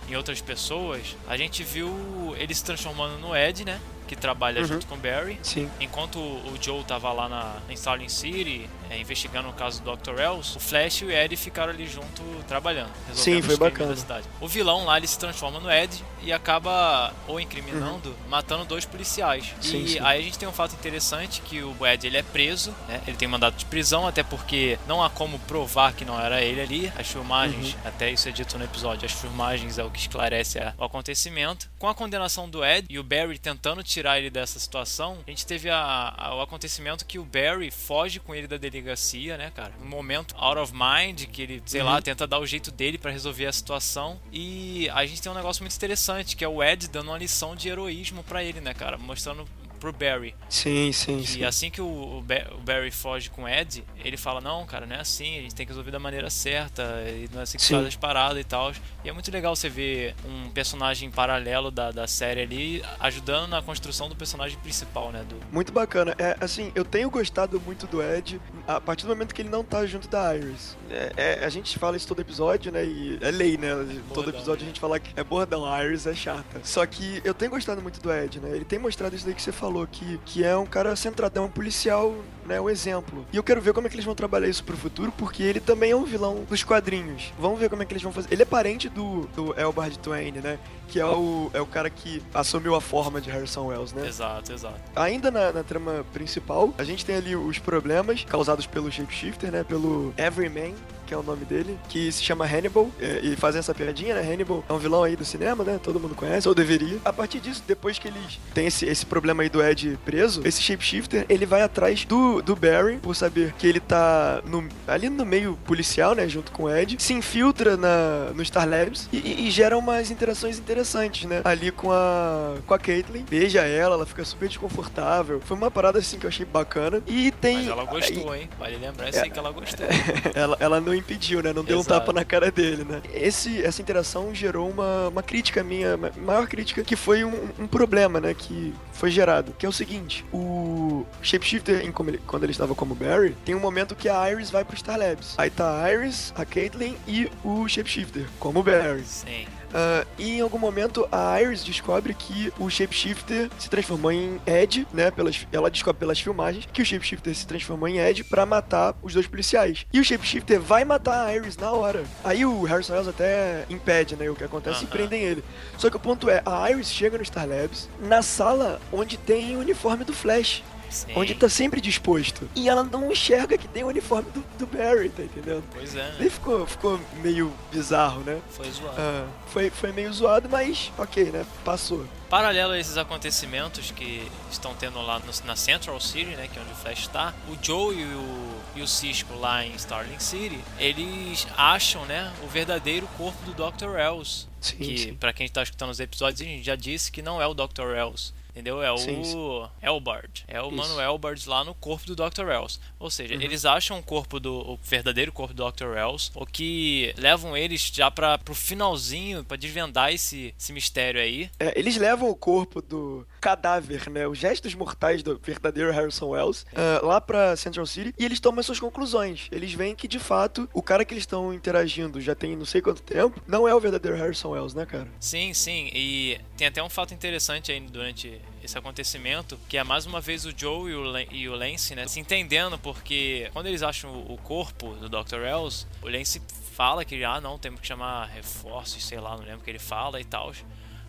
em 0.09 0.15
outras 0.15 0.41
pessoas, 0.41 1.15
a 1.27 1.37
gente 1.37 1.63
viu 1.63 2.35
ele 2.37 2.53
se 2.53 2.63
transformando 2.63 3.17
no 3.19 3.35
Ed, 3.35 3.63
né? 3.63 3.79
Que 4.07 4.15
trabalha 4.15 4.61
Uhum. 4.61 4.67
junto 4.67 4.87
com 4.87 4.95
o 4.95 4.97
Barry. 4.97 5.39
Sim. 5.41 5.69
Enquanto 5.79 6.17
o 6.19 6.57
Joe 6.61 6.83
tava 6.83 7.11
lá 7.11 7.27
na, 7.29 7.55
em 7.69 7.73
Starling 7.73 8.09
City, 8.09 8.69
é, 8.89 8.97
investigando 8.99 9.49
o 9.49 9.53
caso 9.53 9.81
do 9.81 9.95
Dr. 9.95 10.11
Wells, 10.11 10.55
o 10.55 10.59
Flash 10.59 11.01
e 11.01 11.05
o 11.05 11.11
Ed 11.11 11.35
ficaram 11.35 11.71
ali 11.73 11.87
junto 11.87 12.21
trabalhando. 12.47 12.91
Sim, 13.13 13.41
foi 13.41 13.57
bacana. 13.57 13.91
da 13.91 13.95
cidade. 13.97 14.25
O 14.41 14.47
vilão 14.47 14.85
lá, 14.85 14.97
ele 14.97 15.07
se 15.07 15.17
transforma 15.17 15.59
no 15.59 15.71
Ed 15.71 16.03
e 16.21 16.31
acaba, 16.31 17.13
ou 17.27 17.39
incriminando, 17.39 18.15
matando 18.29 18.65
dois 18.65 18.85
policiais. 18.85 19.45
Uhum. 19.55 19.61
Sim, 19.61 19.83
e 19.83 19.87
sim. 19.89 19.99
aí 19.99 20.19
a 20.19 20.23
gente 20.23 20.37
tem 20.37 20.47
um 20.47 20.53
fato 20.53 20.73
interessante 20.75 21.41
que 21.41 21.61
o 21.63 21.75
Ed, 21.85 22.05
ele 22.05 22.17
é 22.17 22.23
preso, 22.23 22.73
né? 22.87 23.01
Ele 23.07 23.17
tem 23.17 23.27
mandado 23.27 23.55
de 23.55 23.65
prisão, 23.65 24.07
até 24.07 24.21
porque 24.23 24.77
não 24.87 25.03
há 25.03 25.09
como 25.09 25.39
provar 25.39 25.93
que 25.93 26.05
não 26.05 26.19
era 26.19 26.41
ele 26.41 26.61
ali. 26.61 26.93
As 26.97 27.07
filmagens, 27.07 27.73
Uhum. 27.73 27.79
até 27.85 28.11
isso 28.11 28.27
é 28.29 28.31
dito 28.31 28.57
no 28.57 28.63
episódio, 28.63 29.05
as 29.05 29.11
filmagens 29.11 29.77
é 29.77 29.83
o 29.83 29.89
que 29.89 29.99
esclarece 29.99 30.59
o 30.77 30.83
acontecimento. 30.83 31.69
Com 31.79 31.87
a 31.87 31.95
condenação 31.95 32.49
do 32.49 32.63
Ed 32.63 32.85
e 32.89 32.99
o 32.99 33.03
Barry 33.03 33.37
tentando 33.37 33.83
tirar 33.93 34.17
ele 34.19 34.29
dessa 34.29 34.59
situação, 34.59 35.19
a 35.25 35.29
gente 35.29 35.45
teve 35.45 35.69
a- 35.69 36.13
a- 36.17 36.35
o 36.35 36.41
acontecimento 36.41 37.05
que 37.05 37.19
o 37.19 37.23
Barry 37.25 37.69
foge 37.71 38.19
com 38.19 38.33
ele 38.33 38.47
da 38.47 38.57
delegacia, 38.57 39.37
né, 39.37 39.51
cara? 39.55 39.73
Um 39.81 39.87
momento 39.87 40.33
out 40.37 40.59
of 40.59 40.73
mind, 40.73 41.25
que 41.25 41.41
ele, 41.41 41.63
sei 41.65 41.83
lá, 41.83 41.95
Uhum. 41.95 42.01
tenta 42.01 42.25
dar 42.27 42.39
o 42.39 42.45
jeito 42.45 42.71
dele 42.71 42.97
pra 42.97 43.11
resolver 43.11 43.45
a 43.45 43.51
situação. 43.53 44.19
E 44.31 44.89
a 44.89 45.05
gente 45.05 45.21
tem 45.21 45.31
um 45.31 45.35
negócio 45.35 45.63
muito 45.63 45.75
interessante, 45.75 46.35
que 46.35 46.43
é 46.43 46.47
o 46.47 46.63
Ed 46.63 46.87
dando 46.89 47.09
uma 47.09 47.17
lição 47.17 47.55
de 47.55 47.69
heroísmo 47.69 48.23
pra 48.23 48.43
ele, 48.43 48.59
né, 48.59 48.73
cara? 48.73 48.97
Mostrando 48.97 49.47
pro 49.83 49.91
Barry. 49.91 50.33
Sim, 50.47 50.93
sim, 50.93 51.17
E 51.19 51.27
sim. 51.27 51.43
assim 51.43 51.69
que 51.69 51.81
o, 51.81 51.85
o 52.19 52.21
Ba- 52.21 52.47
o 52.53 52.59
Barry 52.61 52.89
foge 52.89 53.29
com 53.29 53.43
o 53.43 53.49
Ed, 53.49 53.83
ele 54.03 54.15
fala: 54.15 54.39
Não, 54.39 54.65
cara, 54.65 54.85
não 54.85 54.95
é 54.95 54.99
assim, 55.01 55.37
a 55.39 55.41
gente 55.41 55.53
tem 55.53 55.65
que 55.65 55.71
resolver 55.73 55.91
da 55.91 55.99
maneira 55.99 56.29
certa, 56.29 56.81
e 57.09 57.27
não 57.33 57.41
é 57.41 57.43
assim 57.43 57.57
que 57.57 57.63
Sim. 57.65 57.75
faz 57.75 57.87
as 57.87 57.95
paradas 57.97 58.39
e 58.39 58.43
tal. 58.45 58.71
E 59.03 59.09
é 59.09 59.11
muito 59.11 59.29
legal 59.29 59.53
você 59.55 59.67
ver 59.67 60.15
um 60.25 60.49
personagem 60.51 61.11
paralelo 61.11 61.69
da, 61.69 61.91
da 61.91 62.07
série 62.07 62.41
ali 62.41 62.83
ajudando 62.99 63.49
na 63.49 63.61
construção 63.61 64.07
do 64.07 64.15
personagem 64.15 64.57
principal, 64.59 65.11
né? 65.11 65.25
Do, 65.27 65.35
Muito 65.51 65.73
bacana. 65.73 66.15
É, 66.17 66.37
assim, 66.39 66.71
eu 66.73 66.85
tenho 66.85 67.09
gostado 67.09 67.59
muito 67.59 67.85
do 67.87 68.01
Ed 68.01 68.39
a 68.65 68.79
partir 68.79 69.05
do 69.05 69.09
momento 69.09 69.35
que 69.35 69.41
ele 69.41 69.49
não 69.49 69.63
tá 69.65 69.85
junto 69.85 70.07
da 70.07 70.33
Iris. 70.35 70.77
É, 70.89 71.11
é, 71.41 71.45
a 71.45 71.49
gente 71.49 71.77
fala 71.77 71.97
isso 71.97 72.07
todo 72.07 72.21
episódio, 72.21 72.71
né? 72.71 72.85
E 72.85 73.17
é 73.21 73.31
lei, 73.31 73.57
né? 73.57 73.69
Todo 74.09 74.15
Bordão. 74.15 74.29
episódio 74.29 74.63
a 74.63 74.67
gente 74.67 74.79
fala 74.79 74.99
que 74.99 75.11
é 75.19 75.23
bordão, 75.23 75.65
a 75.65 75.83
Iris 75.83 76.05
é 76.07 76.13
chata. 76.15 76.61
Só 76.63 76.85
que 76.85 77.21
eu 77.25 77.33
tenho 77.33 77.51
gostado 77.51 77.81
muito 77.81 77.99
do 77.99 78.13
Ed, 78.13 78.39
né? 78.39 78.51
Ele 78.55 78.63
tem 78.65 78.79
mostrado 78.79 79.15
isso 79.15 79.25
daí 79.25 79.33
que 79.33 79.41
você 79.41 79.51
falou, 79.51 79.72
que, 79.91 80.19
que 80.25 80.43
é 80.43 80.55
um 80.55 80.65
cara 80.65 80.95
centradão, 80.95 81.45
um 81.45 81.49
policial, 81.49 82.13
né? 82.45 82.59
Um 82.59 82.69
exemplo. 82.69 83.25
E 83.31 83.37
eu 83.37 83.43
quero 83.43 83.61
ver 83.61 83.73
como 83.73 83.87
é 83.87 83.89
que 83.89 83.95
eles 83.95 84.05
vão 84.05 84.15
trabalhar 84.15 84.47
isso 84.47 84.63
pro 84.63 84.77
futuro, 84.77 85.11
porque 85.17 85.43
ele 85.43 85.59
também 85.59 85.91
é 85.91 85.95
um 85.95 86.03
vilão 86.03 86.43
dos 86.47 86.63
quadrinhos. 86.63 87.33
Vamos 87.39 87.59
ver 87.59 87.69
como 87.69 87.81
é 87.81 87.85
que 87.85 87.93
eles 87.93 88.03
vão 88.03 88.11
fazer. 88.11 88.27
Ele 88.31 88.41
é 88.41 88.45
parente 88.45 88.89
do, 88.89 89.21
do 89.35 89.59
Elbard 89.59 89.97
Twain, 89.99 90.31
né? 90.33 90.59
Que 90.87 90.99
é 90.99 91.05
o, 91.05 91.49
é 91.53 91.61
o 91.61 91.65
cara 91.65 91.89
que 91.89 92.21
assumiu 92.33 92.75
a 92.75 92.81
forma 92.81 93.19
de 93.19 93.29
Harrison 93.29 93.67
Wells, 93.67 93.93
né? 93.93 94.07
Exato, 94.07 94.53
exato. 94.53 94.79
Ainda 94.95 95.31
na, 95.31 95.51
na 95.51 95.63
trama 95.63 96.05
principal, 96.13 96.73
a 96.77 96.83
gente 96.83 97.05
tem 97.05 97.15
ali 97.15 97.35
os 97.35 97.57
problemas 97.57 98.23
causados 98.23 98.67
pelo 98.67 98.91
Shapeshifter, 98.91 99.51
né? 99.51 99.63
Pelo 99.63 100.13
Everyman, 100.17 100.75
que 101.13 101.15
é 101.15 101.17
o 101.19 101.23
nome 101.23 101.45
dele, 101.45 101.77
que 101.87 102.11
se 102.11 102.23
chama 102.23 102.43
Hannibal. 102.43 102.89
é, 102.99 103.19
e 103.21 103.35
fazem 103.35 103.59
essa 103.59 103.73
piadinha, 103.73 104.15
né? 104.15 104.33
Hannibal 104.33 104.63
é 104.67 104.73
um 104.73 104.79
vilão 104.79 105.03
aí 105.03 105.15
do 105.15 105.23
cinema, 105.23 105.63
né? 105.63 105.79
Todo 105.81 105.99
mundo 105.99 106.15
conhece, 106.15 106.49
ou 106.49 106.55
deveria. 106.55 106.97
A 107.05 107.13
partir 107.13 107.39
disso, 107.39 107.63
depois 107.67 107.99
que 107.99 108.07
eles 108.07 108.39
têm 108.53 108.65
esse, 108.65 108.85
esse 108.85 109.05
problema 109.05 109.43
aí 109.43 109.49
do 109.49 109.63
Ed 109.63 109.99
preso, 110.03 110.41
esse 110.43 110.59
Shapeshifter, 110.61 111.25
ele 111.29 111.45
vai 111.45 111.61
atrás 111.61 112.03
do, 112.03 112.41
do 112.41 112.55
Barry, 112.55 112.97
por 112.97 113.15
saber 113.15 113.53
que 113.59 113.67
ele 113.67 113.79
tá 113.79 114.41
no- 114.45 114.67
ali 114.87 115.07
no 115.09 115.23
meio 115.25 115.55
policial, 115.65 116.15
né? 116.15 116.27
Junto 116.27 116.51
com 116.51 116.63
o 116.63 116.75
Ed. 116.75 116.95
Se 116.99 117.13
infiltra 117.13 117.77
na, 117.77 118.31
no 118.33 118.43
Star 118.43 118.67
Labs 118.67 119.07
e, 119.13 119.47
e, 119.47 119.51
gera 119.51 119.77
umas 119.77 120.09
interações 120.09 120.57
interessantes, 120.57 121.25
né? 121.29 121.41
Ali 121.43 121.71
com 121.71 121.91
a, 121.91 122.55
com 122.65 122.73
a 122.73 122.79
Caitlyn. 122.79 123.23
Beija 123.29 123.61
ela, 123.61 123.95
ela 123.95 124.05
fica 124.05 124.25
super 124.25 124.47
desconfortável. 124.47 125.39
Foi 125.45 125.55
uma 125.55 125.69
parada 125.69 125.99
assim 125.99 126.17
que 126.17 126.25
eu 126.25 126.29
achei 126.29 126.45
bacana. 126.45 127.03
E 127.05 127.29
tem. 127.31 127.57
Mas 127.57 127.67
ela 127.67 127.83
gostou, 127.85 128.33
hein? 128.35 128.49
Vale 128.57 128.77
lembrar 128.77 129.09
isso 129.09 129.19
aí 129.19 129.29
que 129.29 129.37
ela 129.37 129.51
gostou. 129.51 129.85
ela, 130.33 130.57
ela 130.59 130.81
não 130.81 130.93
impediu, 131.03 131.41
né? 131.43 131.53
Não 131.53 131.63
deu 131.63 131.77
um 131.77 131.81
Exato. 131.81 131.99
tapa 131.99 132.13
na 132.13 132.23
cara 132.25 132.49
dele, 132.51 132.83
né? 132.83 133.01
Esse, 133.13 133.63
essa 133.63 133.81
interação 133.81 134.33
gerou 134.33 134.69
uma, 134.69 135.09
uma 135.09 135.21
crítica 135.23 135.63
minha, 135.63 135.95
ma- 135.97 136.11
maior 136.17 136.47
crítica, 136.47 136.83
que 136.83 136.95
foi 136.95 137.23
um, 137.23 137.49
um 137.59 137.67
problema, 137.67 138.19
né? 138.19 138.33
Que 138.33 138.73
foi 138.91 139.11
gerado. 139.11 139.53
Que 139.57 139.65
é 139.65 139.69
o 139.69 139.73
seguinte: 139.73 140.25
o 140.33 141.05
Shapeshifter, 141.21 141.85
em 141.85 141.91
como 141.91 142.09
ele- 142.09 142.21
quando 142.25 142.43
ele 142.43 142.51
estava 142.51 142.73
como 142.73 142.95
Barry, 142.95 143.35
tem 143.45 143.53
um 143.55 143.59
momento 143.59 143.95
que 143.95 144.07
a 144.09 144.31
Iris 144.31 144.49
vai 144.49 144.63
pro 144.63 144.77
Star 144.77 144.97
Labs. 144.97 145.35
Aí 145.37 145.49
tá 145.49 145.83
a 145.83 145.91
Iris, 145.93 146.33
a 146.35 146.45
Caitlyn 146.45 146.95
e 147.07 147.29
o 147.43 147.67
Shapeshifter, 147.67 148.25
como 148.39 148.63
Barry. 148.63 149.03
Sim. 149.05 149.45
Ah, 149.75 150.05
e 150.19 150.33
em 150.37 150.41
algum 150.41 150.59
momento 150.59 151.07
a 151.11 151.41
Iris 151.41 151.63
descobre 151.63 152.13
que 152.13 152.53
o 152.59 152.69
Shapeshifter 152.69 153.49
se 153.57 153.67
transformou 153.67 154.11
em 154.11 154.39
Ed, 154.45 154.85
né? 154.93 155.09
Pelas, 155.09 155.47
ela 155.51 155.67
descobre 155.71 155.99
pelas 155.99 156.19
filmagens 156.19 156.67
que 156.71 156.79
o 156.79 156.85
Shapeshifter 156.85 157.33
se 157.33 157.47
transformou 157.47 157.87
em 157.89 157.97
Ed 157.97 158.23
pra 158.25 158.45
matar 158.45 158.93
os 159.01 159.13
dois 159.15 159.25
policiais. 159.25 159.87
E 159.91 159.99
o 159.99 160.03
Shapeshifter 160.03 160.61
vai 160.61 160.85
matar 160.85 160.92
a 160.95 161.35
Iris 161.35 161.57
na 161.57 161.71
hora. 161.71 162.03
Aí 162.23 162.45
o 162.45 162.63
Harrison 162.63 162.93
Wells 162.93 163.09
até 163.09 163.65
impede, 163.69 164.15
né? 164.15 164.29
O 164.29 164.35
que 164.35 164.43
acontece 164.43 164.81
e 164.83 164.87
Aham. 164.87 164.91
prendem 164.91 165.21
ele. 165.21 165.43
Só 165.77 165.89
que 165.89 165.97
o 165.97 165.99
ponto 165.99 166.29
é, 166.29 166.41
a 166.45 166.69
Iris 166.71 166.91
chega 166.91 167.17
no 167.17 167.25
Star 167.25 167.47
Labs 167.47 167.89
na 167.99 168.21
sala 168.21 168.79
onde 168.91 169.17
tem 169.17 169.55
o 169.55 169.59
uniforme 169.59 170.03
do 170.03 170.13
Flash. 170.13 170.63
Sim. 170.93 171.13
Onde 171.15 171.33
tá 171.33 171.49
sempre 171.49 171.81
disposto. 171.81 172.47
E 172.55 172.69
ela 172.69 172.83
não 172.83 173.11
enxerga 173.11 173.57
que 173.57 173.67
tem 173.67 173.83
o 173.83 173.87
uniforme 173.87 174.29
do, 174.31 174.45
do 174.59 174.67
Barry, 174.67 175.09
tá 175.09 175.23
entendendo? 175.23 175.63
Pois 175.73 175.95
é, 175.95 176.11
Daí 176.17 176.25
né? 176.25 176.29
ficou, 176.29 176.65
ficou 176.67 176.99
meio 177.21 177.51
bizarro, 177.71 178.21
né? 178.21 178.39
Foi 178.51 178.69
zoado. 178.71 178.95
Ah, 178.99 179.25
foi, 179.47 179.69
foi 179.71 179.91
meio 179.91 180.13
zoado, 180.13 180.47
mas 180.47 180.91
ok, 180.97 181.25
né? 181.31 181.45
Passou. 181.65 182.05
Paralelo 182.29 182.73
a 182.73 182.79
esses 182.79 182.95
acontecimentos 182.97 183.91
que 183.91 184.25
estão 184.51 184.73
tendo 184.75 185.01
lá 185.01 185.19
no- 185.19 185.45
na 185.45 185.55
Central 185.55 185.99
City, 185.99 186.35
né, 186.35 186.47
que 186.51 186.57
é 186.57 186.61
onde 186.61 186.71
o 186.71 186.75
Flash 186.75 186.99
está, 186.99 187.33
o 187.47 187.57
Joe 187.61 187.95
e 187.95 188.03
o, 188.03 188.55
e 188.75 188.81
o 188.81 188.87
Cisco 188.87 189.35
lá 189.35 189.63
em 189.65 189.73
Starling 189.75 190.19
City, 190.19 190.59
eles 190.79 191.47
acham, 191.57 192.05
né, 192.05 192.31
o 192.43 192.47
verdadeiro 192.47 193.07
corpo 193.17 193.37
do 193.49 193.53
Dr. 193.53 193.89
Wells. 193.89 194.47
Sim, 194.61 194.77
que 194.77 195.11
pra 195.13 195.33
quem 195.33 195.45
está 195.45 195.61
escutando 195.61 195.89
os 195.91 195.99
episódios, 195.99 196.41
a 196.41 196.45
gente 196.45 196.63
já 196.65 196.75
disse 196.75 197.11
que 197.11 197.21
não 197.21 197.41
é 197.41 197.45
o 197.47 197.53
Dr. 197.53 197.81
Wells. 197.93 198.33
Entendeu? 198.53 198.81
É 198.81 198.95
Sim, 198.97 199.19
o 199.21 199.23
sim. 199.25 199.69
Elbard. 199.81 200.43
É 200.47 200.61
o 200.61 200.67
Isso. 200.67 200.75
Mano 200.75 201.01
Elbard 201.01 201.49
lá 201.49 201.63
no 201.63 201.73
corpo 201.73 202.05
do 202.05 202.15
Dr. 202.15 202.45
Wells. 202.45 202.79
Ou 202.99 203.09
seja, 203.09 203.33
Uhum. 203.35 203.41
eles 203.41 203.65
acham 203.65 203.97
o 203.99 204.03
corpo 204.03 204.39
do 204.39 204.53
o 204.53 204.79
verdadeiro 204.83 205.31
corpo 205.31 205.53
do 205.53 205.71
Dr. 205.71 205.85
Wells, 205.87 206.31
o 206.35 206.45
que 206.45 207.13
levam 207.17 207.57
eles 207.57 207.91
já 207.93 208.09
para 208.11 208.37
pro 208.37 208.53
finalzinho 208.53 209.43
pra 209.43 209.57
desvendar 209.57 210.13
esse, 210.13 210.53
esse 210.59 210.71
mistério 210.71 211.19
aí. 211.19 211.49
É, 211.59 211.77
eles 211.77 211.97
levam 211.97 212.29
o 212.29 212.35
corpo 212.35 212.81
do 212.81 213.25
cadáver, 213.43 214.09
né? 214.09 214.27
Os 214.27 214.41
restos 214.41 214.73
mortais 214.75 215.21
do 215.21 215.39
verdadeiro 215.39 215.91
Harrison 215.91 216.29
Wells 216.29 216.65
ah, 216.75 216.99
lá 217.03 217.21
pra 217.21 217.55
Central 217.55 217.85
City 217.85 218.13
e 218.17 218.25
eles 218.25 218.39
tomam 218.39 218.59
as 218.59 218.65
suas 218.65 218.79
conclusões. 218.79 219.47
Eles 219.51 219.73
veem 219.73 219.95
que, 219.95 220.07
de 220.07 220.19
fato, 220.19 220.69
o 220.73 220.81
cara 220.81 221.05
que 221.05 221.13
eles 221.13 221.23
estão 221.23 221.53
interagindo 221.53 222.19
já 222.19 222.35
tem 222.35 222.55
não 222.55 222.65
sei 222.65 222.81
quanto 222.81 223.01
tempo, 223.01 223.41
não 223.47 223.67
é 223.67 223.73
o 223.73 223.79
verdadeiro 223.79 224.17
Harrison 224.17 224.49
Wells, 224.51 224.75
né, 224.75 224.85
cara? 224.85 225.07
Sim, 225.19 225.53
sim, 225.53 225.89
e 225.93 226.39
tem 226.57 226.67
até 226.67 226.83
um 226.83 226.89
fato 226.89 227.13
interessante 227.13 227.71
aí 227.71 227.79
durante 227.79 228.41
esse 228.63 228.77
acontecimento, 228.77 229.59
que 229.67 229.77
é 229.77 229.83
mais 229.83 230.05
uma 230.05 230.21
vez 230.21 230.45
o 230.45 230.53
Joe 230.55 230.91
e 230.91 230.95
o, 230.95 231.17
e 231.31 231.49
o 231.49 231.55
Lance, 231.55 231.95
né, 231.95 232.07
se 232.07 232.19
entendendo, 232.19 232.77
porque 232.79 233.49
quando 233.53 233.67
eles 233.67 233.83
acham 233.83 234.11
o 234.11 234.33
o 234.33 234.37
corpo 234.37 234.95
do 234.95 235.07
Dr. 235.07 235.35
Wells, 235.35 235.87
o 236.01 236.09
Lance 236.09 236.41
fala 236.73 237.05
que, 237.05 237.23
ah, 237.23 237.39
não, 237.39 237.57
temos 237.57 237.79
que 237.79 237.87
chamar 237.87 238.25
reforços, 238.25 239.05
sei 239.05 239.19
lá, 239.19 239.37
não 239.37 239.43
lembro 239.43 239.59
o 239.59 239.63
que 239.63 239.69
ele 239.69 239.79
fala 239.79 240.19
e 240.19 240.25
tal. 240.25 240.51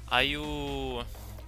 Aí 0.07 0.37
o, 0.37 1.03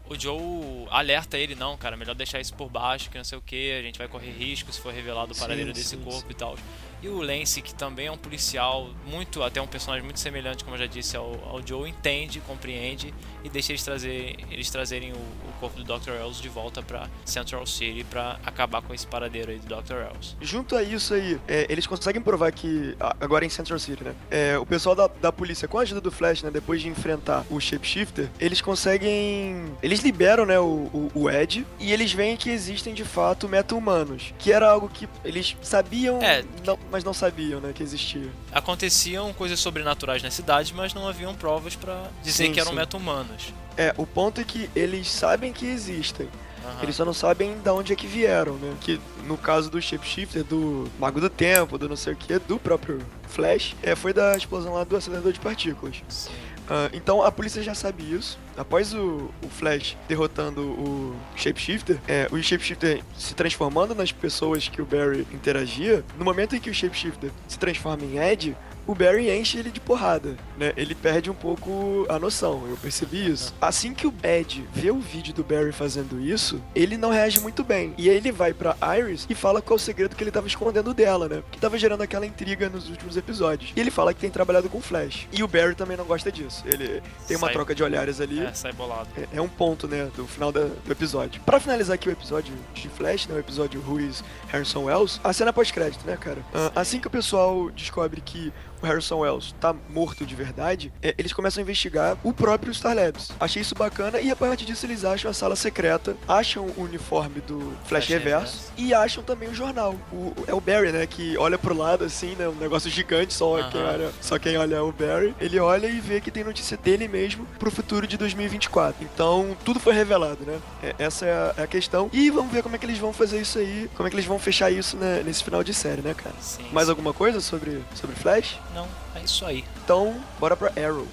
o 0.08 0.18
Joe 0.18 0.86
alerta 0.90 1.36
ele, 1.36 1.54
não, 1.54 1.76
cara, 1.76 1.96
melhor 1.96 2.14
deixar 2.14 2.40
isso 2.40 2.54
por 2.54 2.70
baixo, 2.70 3.10
que 3.10 3.18
não 3.18 3.24
sei 3.24 3.38
o 3.38 3.40
que, 3.40 3.72
a 3.72 3.82
gente 3.82 3.98
vai 3.98 4.08
correr 4.08 4.30
risco 4.30 4.72
se 4.72 4.80
for 4.80 4.92
revelado 4.92 5.32
o 5.32 5.34
Sim, 5.34 5.40
paradeiro 5.40 5.72
desse 5.72 5.96
sim, 5.96 6.02
corpo 6.02 6.30
e 6.30 6.34
tal. 6.34 6.56
E 7.02 7.08
o 7.08 7.20
Lance, 7.20 7.60
que 7.62 7.74
também 7.74 8.06
é 8.06 8.12
um 8.12 8.16
policial, 8.16 8.88
muito 9.06 9.42
até 9.42 9.60
um 9.60 9.66
personagem 9.66 10.02
muito 10.04 10.18
semelhante, 10.18 10.64
como 10.64 10.76
eu 10.76 10.80
já 10.80 10.86
disse, 10.86 11.16
ao, 11.16 11.26
ao 11.48 11.60
Joe, 11.66 11.88
entende, 11.88 12.40
compreende 12.40 13.12
e 13.44 13.48
deixa 13.48 13.72
eles, 13.72 13.84
trazer, 13.84 14.36
eles 14.50 14.70
trazerem 14.70 15.12
o, 15.12 15.16
o 15.16 15.52
corpo 15.60 15.80
do 15.80 15.84
Dr. 15.84 16.10
Wells 16.12 16.40
de 16.40 16.48
volta 16.48 16.82
pra 16.82 17.08
Central 17.24 17.66
City 17.66 18.02
pra 18.04 18.40
acabar 18.44 18.82
com 18.82 18.92
esse 18.94 19.06
paradeiro 19.06 19.50
aí 19.52 19.58
do 19.58 19.66
Dr. 19.76 19.92
Wells. 19.94 20.36
Junto 20.40 20.74
a 20.74 20.82
isso 20.82 21.14
aí, 21.14 21.38
é, 21.46 21.66
eles 21.68 21.86
conseguem 21.86 22.20
provar 22.20 22.50
que, 22.50 22.96
agora 23.20 23.44
em 23.44 23.48
Central 23.50 23.78
City, 23.78 24.02
né? 24.02 24.14
é, 24.30 24.58
o 24.58 24.64
pessoal 24.66 24.94
da, 24.94 25.06
da 25.06 25.30
polícia, 25.30 25.68
com 25.68 25.78
a 25.78 25.82
ajuda 25.82 26.00
do 26.00 26.10
Flash, 26.10 26.42
né? 26.42 26.50
Depois 26.50 26.80
de 26.80 26.88
enfrentar 26.88 27.44
o 27.50 27.60
Shapeshifter, 27.60 28.28
eles 28.40 28.60
conseguem. 28.60 29.72
Eles 29.82 30.00
liberam, 30.00 30.46
né? 30.46 30.58
O, 30.58 30.64
o, 30.64 31.10
o 31.14 31.30
Ed 31.30 31.64
e 31.78 31.92
eles 31.92 32.12
veem 32.12 32.36
que 32.36 32.50
existem 32.50 32.94
de 32.94 33.04
fato 33.04 33.48
meta-humanos. 33.48 34.32
Que 34.38 34.50
era 34.52 34.68
algo 34.68 34.88
que 34.88 35.08
eles 35.24 35.56
sabiam, 35.62 36.22
É. 36.22 36.42
não- 36.64 36.78
mas 36.90 37.04
não 37.04 37.12
sabiam, 37.14 37.60
né? 37.60 37.72
Que 37.74 37.82
existia. 37.82 38.28
Aconteciam 38.52 39.32
coisas 39.32 39.58
sobrenaturais 39.60 40.22
na 40.22 40.30
cidade, 40.30 40.72
mas 40.74 40.94
não 40.94 41.08
haviam 41.08 41.34
provas 41.34 41.74
pra 41.74 42.08
dizer 42.22 42.46
Sim, 42.46 42.52
que 42.52 42.60
eram 42.60 42.70
sim. 42.70 42.76
meta-humanos. 42.76 43.52
É, 43.76 43.94
o 43.96 44.06
ponto 44.06 44.40
é 44.40 44.44
que 44.44 44.70
eles 44.74 45.10
sabem 45.10 45.52
que 45.52 45.66
existem. 45.66 46.28
Aham. 46.64 46.82
Eles 46.82 46.96
só 46.96 47.04
não 47.04 47.14
sabem 47.14 47.56
de 47.58 47.70
onde 47.70 47.92
é 47.92 47.96
que 47.96 48.06
vieram, 48.06 48.54
né? 48.54 48.74
Que 48.80 49.00
no 49.24 49.36
caso 49.36 49.70
do 49.70 49.80
Shapeshifter, 49.80 50.42
do 50.42 50.90
Mago 50.98 51.20
do 51.20 51.30
Tempo, 51.30 51.78
do 51.78 51.88
não 51.88 51.96
sei 51.96 52.14
o 52.14 52.16
que, 52.16 52.38
do 52.40 52.58
próprio 52.58 53.00
Flash, 53.28 53.76
é, 53.82 53.94
foi 53.94 54.12
da 54.12 54.36
explosão 54.36 54.74
lá 54.74 54.82
do 54.84 54.96
acelerador 54.96 55.32
de 55.32 55.40
partículas. 55.40 56.02
Sim. 56.08 56.32
Ah, 56.68 56.90
então 56.92 57.22
a 57.22 57.30
polícia 57.30 57.62
já 57.62 57.74
sabe 57.74 58.02
isso. 58.02 58.38
Após 58.56 58.94
o, 58.94 59.30
o 59.42 59.48
Flash 59.48 59.96
derrotando 60.08 60.62
o 60.62 61.14
Shapeshifter, 61.36 61.98
é, 62.08 62.26
o 62.30 62.42
Shapeshifter 62.42 63.02
se 63.16 63.34
transformando 63.34 63.94
nas 63.94 64.12
pessoas 64.12 64.68
que 64.68 64.80
o 64.80 64.84
Barry 64.84 65.26
interagia, 65.32 66.04
no 66.18 66.24
momento 66.24 66.56
em 66.56 66.60
que 66.60 66.70
o 66.70 66.74
Shapeshifter 66.74 67.30
se 67.46 67.58
transforma 67.58 68.04
em 68.04 68.18
Ed, 68.18 68.56
o 68.86 68.94
Barry 68.94 69.30
enche 69.30 69.58
ele 69.58 69.70
de 69.70 69.80
porrada, 69.80 70.36
né? 70.56 70.72
Ele 70.76 70.94
perde 70.94 71.30
um 71.30 71.34
pouco 71.34 72.06
a 72.08 72.18
noção, 72.18 72.64
eu 72.68 72.76
percebi 72.76 73.30
isso. 73.30 73.54
Assim 73.60 73.92
que 73.94 74.06
o 74.06 74.14
Ed 74.22 74.66
vê 74.72 74.90
o 74.90 74.98
vídeo 75.00 75.34
do 75.34 75.42
Barry 75.44 75.72
fazendo 75.72 76.20
isso, 76.20 76.60
ele 76.74 76.96
não 76.96 77.10
reage 77.10 77.40
muito 77.40 77.64
bem. 77.64 77.94
E 77.98 78.08
aí 78.08 78.16
ele 78.16 78.30
vai 78.32 78.52
pra 78.52 78.76
Iris 78.98 79.26
e 79.28 79.34
fala 79.34 79.60
qual 79.60 79.76
é 79.76 79.80
o 79.80 79.82
segredo 79.82 80.14
que 80.14 80.22
ele 80.22 80.30
tava 80.30 80.46
escondendo 80.46 80.94
dela, 80.94 81.28
né? 81.28 81.42
Que 81.50 81.58
tava 81.58 81.76
gerando 81.78 82.02
aquela 82.02 82.24
intriga 82.26 82.68
nos 82.68 82.88
últimos 82.88 83.16
episódios. 83.16 83.72
E 83.76 83.80
ele 83.80 83.90
fala 83.90 84.14
que 84.14 84.20
tem 84.20 84.30
trabalhado 84.30 84.68
com 84.68 84.80
Flash. 84.80 85.26
E 85.32 85.42
o 85.42 85.48
Barry 85.48 85.74
também 85.74 85.96
não 85.96 86.04
gosta 86.04 86.30
disso. 86.30 86.62
Ele 86.66 87.02
tem 87.26 87.36
uma 87.36 87.46
Sai- 87.48 87.52
troca 87.54 87.74
de 87.74 87.82
olhares 87.82 88.20
ali. 88.20 88.40
É, 88.44 88.52
sai 88.54 88.72
bolado. 88.72 89.08
É, 89.16 89.36
é 89.38 89.40
um 89.40 89.48
ponto, 89.48 89.86
né, 89.88 90.08
do 90.16 90.26
final 90.26 90.52
da- 90.52 90.66
do 90.66 90.92
episódio. 90.92 91.40
Pra 91.42 91.58
finalizar 91.60 91.94
aqui 91.94 92.08
o 92.08 92.12
episódio 92.12 92.54
de 92.74 92.88
Flash, 92.88 93.26
né, 93.26 93.34
o 93.34 93.38
episódio 93.38 93.82
is 94.00 94.22
Harrison 94.48 94.84
Wells, 94.84 95.20
a 95.24 95.32
cena 95.32 95.52
pós-crédito, 95.52 96.06
né, 96.06 96.16
cara? 96.16 96.38
Ah, 96.54 96.72
assim 96.76 97.00
que 97.00 97.06
o 97.06 97.10
pessoal 97.10 97.70
descobre 97.70 98.20
que 98.20 98.52
Harrison 98.86 99.18
Wells 99.18 99.54
tá 99.60 99.74
morto 99.90 100.24
de 100.24 100.34
verdade, 100.34 100.92
é, 101.02 101.14
eles 101.18 101.32
começam 101.32 101.60
a 101.60 101.62
investigar 101.62 102.16
o 102.22 102.32
próprio 102.32 102.72
Star 102.72 102.94
Labs. 102.94 103.30
Achei 103.38 103.62
isso 103.62 103.74
bacana 103.74 104.20
e 104.20 104.30
a 104.30 104.36
partir 104.36 104.64
disso 104.64 104.86
eles 104.86 105.04
acham 105.04 105.30
a 105.30 105.34
sala 105.34 105.56
secreta, 105.56 106.16
acham 106.26 106.66
o 106.76 106.82
uniforme 106.82 107.40
do 107.40 107.58
Flash, 107.84 108.06
Flash 108.06 108.08
Reverso 108.08 108.72
e 108.76 108.94
acham 108.94 109.22
também 109.22 109.48
o 109.48 109.54
jornal. 109.54 109.94
O, 110.12 110.32
é 110.46 110.54
o 110.54 110.60
Barry, 110.60 110.92
né, 110.92 111.06
que 111.06 111.36
olha 111.38 111.58
pro 111.58 111.76
lado 111.76 112.04
assim, 112.04 112.34
né, 112.36 112.48
um 112.48 112.54
negócio 112.54 112.90
gigante, 112.90 113.34
só 113.34 113.62
quem 113.70 113.82
olha, 113.82 114.10
só 114.20 114.38
quem 114.38 114.56
olha 114.56 114.76
é 114.76 114.80
o 114.80 114.92
Barry. 114.92 115.34
Ele 115.40 115.58
olha 115.58 115.86
e 115.86 116.00
vê 116.00 116.20
que 116.20 116.30
tem 116.30 116.44
notícia 116.44 116.76
dele 116.76 117.08
mesmo 117.08 117.46
pro 117.58 117.70
futuro 117.70 118.06
de 118.06 118.16
2024. 118.16 119.04
Então, 119.14 119.56
tudo 119.64 119.80
foi 119.80 119.92
revelado, 119.94 120.38
né? 120.46 120.58
É- 120.82 120.94
essa 120.98 121.26
é 121.26 121.32
a, 121.32 121.54
é 121.58 121.62
a 121.64 121.66
questão. 121.66 122.08
E 122.12 122.30
vamos 122.30 122.52
ver 122.52 122.62
como 122.62 122.74
é 122.74 122.78
que 122.78 122.86
eles 122.86 122.98
vão 122.98 123.12
fazer 123.12 123.40
isso 123.40 123.58
aí, 123.58 123.90
como 123.96 124.06
é 124.06 124.10
que 124.10 124.16
eles 124.16 124.26
vão 124.26 124.38
fechar 124.38 124.70
isso 124.70 124.96
né, 124.96 125.22
nesse 125.24 125.42
final 125.42 125.62
de 125.62 125.72
série, 125.74 126.02
né, 126.02 126.14
cara? 126.14 126.34
Sim, 126.40 126.64
Mais 126.72 126.86
sim. 126.86 126.90
alguma 126.92 127.12
coisa 127.12 127.40
sobre, 127.40 127.82
sobre 127.94 128.14
Flash? 128.16 128.58
Não, 128.76 128.86
é 129.14 129.24
isso 129.24 129.46
aí. 129.46 129.64
Então, 129.82 130.22
bora 130.38 130.54
pra 130.54 130.68
Arrow. 130.76 131.08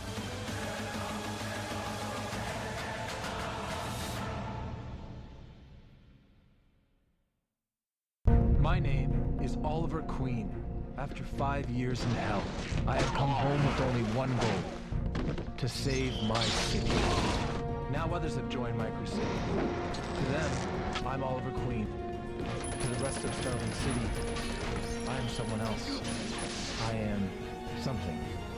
My 8.59 8.81
name 8.81 9.13
is 9.41 9.57
Oliver 9.63 10.01
Queen. 10.01 10.49
After 10.97 11.23
five 11.37 11.69
years 11.69 12.03
in 12.03 12.09
hell, 12.15 12.43
I 12.85 12.97
have 12.97 13.13
come 13.13 13.29
home 13.29 13.65
with 13.65 13.81
only 13.87 14.03
one 14.13 14.35
goal 14.41 15.33
to 15.55 15.69
save 15.69 16.21
my 16.23 16.43
city. 16.67 16.91
Now 17.93 18.13
others 18.13 18.35
have 18.35 18.49
joined 18.49 18.77
my 18.77 18.89
crusade. 18.97 19.21
To 20.17 20.31
them, 20.33 20.51
I'm 21.07 21.23
Oliver 21.23 21.51
Queen. 21.65 21.87
To 22.81 22.87
the 22.89 23.03
rest 23.05 23.23
of 23.23 23.33
Starling 23.35 23.73
City, 23.85 24.09
I 25.07 25.17
am 25.17 25.29
someone 25.29 25.61
else. 25.61 26.01
I 26.89 26.95
am 26.95 27.29
something 27.83 28.17
else. 28.17 28.52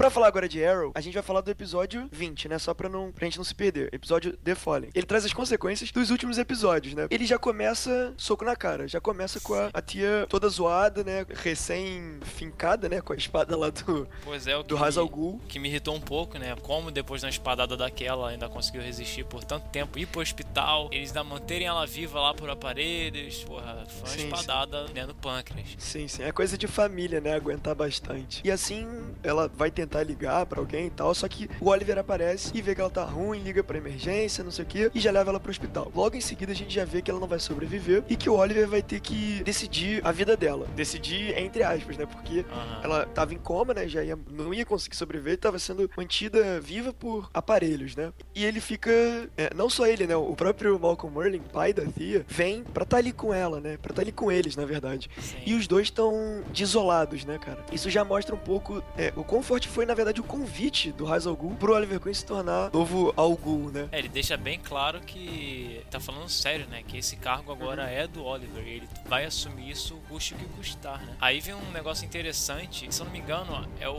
Pra 0.00 0.10
falar 0.10 0.28
agora 0.28 0.48
de 0.48 0.64
Arrow, 0.64 0.92
a 0.94 1.00
gente 1.00 1.14
vai 1.14 1.24
falar 1.24 1.40
do 1.40 1.50
episódio 1.50 2.08
20, 2.12 2.48
né? 2.48 2.56
Só 2.60 2.72
pra, 2.72 2.88
não, 2.88 3.10
pra 3.10 3.24
gente 3.24 3.36
não 3.36 3.42
se 3.42 3.52
perder. 3.52 3.92
Episódio 3.92 4.36
The 4.36 4.54
Fallen. 4.54 4.90
Ele 4.94 5.04
traz 5.04 5.24
as 5.24 5.32
consequências 5.32 5.90
dos 5.90 6.10
últimos 6.10 6.38
episódios, 6.38 6.94
né? 6.94 7.08
Ele 7.10 7.26
já 7.26 7.36
começa 7.36 8.14
soco 8.16 8.44
na 8.44 8.54
cara. 8.54 8.86
Já 8.86 9.00
começa 9.00 9.40
com 9.40 9.54
a, 9.54 9.70
a 9.74 9.82
tia 9.82 10.24
toda 10.28 10.48
zoada, 10.48 11.02
né? 11.02 11.26
Recém-fincada, 11.28 12.88
né? 12.88 13.00
Com 13.00 13.12
a 13.12 13.16
espada 13.16 13.56
lá 13.56 13.70
do, 13.70 14.06
Pois 14.22 14.46
é, 14.46 14.56
o 14.56 14.62
que, 14.62 14.68
do 14.68 14.76
Ra's 14.76 14.96
al 14.96 15.08
Ghul. 15.08 15.40
que 15.48 15.58
me 15.58 15.68
irritou 15.68 15.96
um 15.96 16.00
pouco, 16.00 16.38
né? 16.38 16.54
Como 16.62 16.92
depois 16.92 17.22
da 17.22 17.28
espadada 17.28 17.76
daquela 17.76 18.30
ainda 18.30 18.48
conseguiu 18.48 18.82
resistir 18.82 19.24
por 19.24 19.42
tanto 19.42 19.68
tempo, 19.70 19.98
ir 19.98 20.06
pro 20.06 20.20
hospital, 20.20 20.88
eles 20.92 21.08
ainda 21.08 21.24
manterem 21.24 21.66
ela 21.66 21.84
viva 21.88 22.20
lá 22.20 22.32
por 22.32 22.48
aparelhos. 22.48 23.42
Porra, 23.42 23.84
foi 23.88 23.98
uma 24.02 24.06
Sim, 24.06 24.18
sim. 24.20 24.24
espadada 24.28 24.84
dentro 24.84 25.08
do 25.08 25.16
pâncreas. 25.16 25.74
Sim, 25.76 26.06
sim. 26.06 26.22
É 26.22 26.30
coisa 26.30 26.56
de 26.56 26.68
família, 26.68 27.20
né? 27.20 27.34
Aguentar 27.34 27.74
bastante. 27.74 28.40
E 28.44 28.50
assim, 28.52 28.86
ela 29.24 29.48
vai 29.48 29.72
tentar 29.72 29.87
ligar 30.02 30.46
pra 30.46 30.60
alguém 30.60 30.86
e 30.86 30.90
tal, 30.90 31.14
só 31.14 31.26
que 31.28 31.48
o 31.60 31.68
Oliver 31.68 31.98
aparece 31.98 32.50
e 32.54 32.62
vê 32.62 32.74
que 32.74 32.80
ela 32.80 32.90
tá 32.90 33.04
ruim, 33.04 33.40
liga 33.40 33.62
pra 33.64 33.78
emergência, 33.78 34.44
não 34.44 34.50
sei 34.50 34.64
o 34.64 34.68
que, 34.68 34.90
e 34.94 35.00
já 35.00 35.10
leva 35.10 35.30
ela 35.30 35.40
pro 35.40 35.50
hospital. 35.50 35.90
Logo 35.94 36.16
em 36.16 36.20
seguida, 36.20 36.52
a 36.52 36.54
gente 36.54 36.74
já 36.74 36.84
vê 36.84 37.02
que 37.02 37.10
ela 37.10 37.20
não 37.20 37.26
vai 37.28 37.38
sobreviver 37.38 38.04
e 38.08 38.16
que 38.16 38.28
o 38.30 38.34
Oliver 38.34 38.66
vai 38.68 38.82
ter 38.82 39.00
que 39.00 39.42
decidir 39.42 40.00
a 40.04 40.12
vida 40.12 40.36
dela. 40.36 40.66
Decidir 40.76 41.36
entre 41.38 41.62
aspas, 41.62 41.96
né? 41.96 42.06
Porque 42.06 42.44
Aham. 42.50 42.80
ela 42.82 43.06
tava 43.06 43.34
em 43.34 43.38
coma, 43.38 43.74
né? 43.74 43.88
Já 43.88 44.02
ia, 44.04 44.18
não 44.30 44.52
ia 44.52 44.64
conseguir 44.64 44.96
sobreviver, 44.96 45.38
tava 45.38 45.58
sendo 45.58 45.90
mantida 45.96 46.60
viva 46.60 46.92
por 46.92 47.28
aparelhos, 47.32 47.94
né? 47.96 48.12
E 48.34 48.44
ele 48.44 48.60
fica. 48.60 48.90
é, 49.36 49.52
não 49.54 49.68
só 49.70 49.86
ele, 49.86 50.06
né? 50.06 50.16
O 50.16 50.34
próprio 50.34 50.78
Malcolm 50.78 51.16
Merlin, 51.18 51.40
pai 51.52 51.72
da 51.72 51.84
Thea, 51.84 52.24
vem 52.28 52.62
pra 52.64 52.84
tá 52.84 52.96
ali 52.96 53.12
com 53.12 53.32
ela, 53.32 53.60
né? 53.60 53.76
Pra 53.80 53.92
tá 53.94 54.02
ali 54.02 54.12
com 54.12 54.30
eles, 54.30 54.56
na 54.56 54.64
verdade. 54.64 55.10
Sim. 55.20 55.36
E 55.46 55.54
os 55.54 55.66
dois 55.66 55.86
estão 55.88 56.42
desolados, 56.52 57.24
né, 57.24 57.38
cara? 57.38 57.64
Isso 57.72 57.88
já 57.90 58.04
mostra 58.04 58.34
um 58.34 58.38
pouco. 58.38 58.82
é, 58.96 59.12
o 59.16 59.24
quão 59.24 59.42
forte 59.42 59.68
foi, 59.78 59.86
na 59.86 59.94
verdade, 59.94 60.20
o 60.20 60.24
convite 60.24 60.90
do 60.90 61.04
Ra's 61.04 61.24
al 61.24 61.36
Ghul 61.36 61.54
pro 61.54 61.72
Oliver 61.72 62.00
Queen 62.00 62.12
se 62.12 62.24
tornar 62.26 62.68
novo 62.72 63.14
Al 63.16 63.36
Ghul, 63.36 63.70
né? 63.70 63.88
É, 63.92 64.00
ele 64.00 64.08
deixa 64.08 64.36
bem 64.36 64.58
claro 64.58 65.00
que 65.00 65.80
tá 65.88 66.00
falando 66.00 66.28
sério, 66.28 66.66
né? 66.66 66.82
Que 66.82 66.98
esse 66.98 67.14
cargo 67.14 67.52
agora 67.52 67.84
Uhum. 67.84 67.88
é 67.88 68.06
do 68.08 68.24
Oliver 68.24 68.66
e 68.66 68.70
ele 68.70 68.88
vai 69.06 69.24
assumir 69.24 69.70
isso 69.70 69.94
custe 70.08 70.34
o 70.34 70.36
que 70.36 70.46
custar, 70.46 71.00
né? 71.06 71.16
Aí 71.20 71.38
vem 71.38 71.54
um 71.54 71.70
negócio 71.70 72.04
interessante, 72.04 72.92
se 72.92 73.00
eu 73.00 73.04
não 73.04 73.12
me 73.12 73.20
engano, 73.20 73.68
é 73.78 73.88
o, 73.88 73.92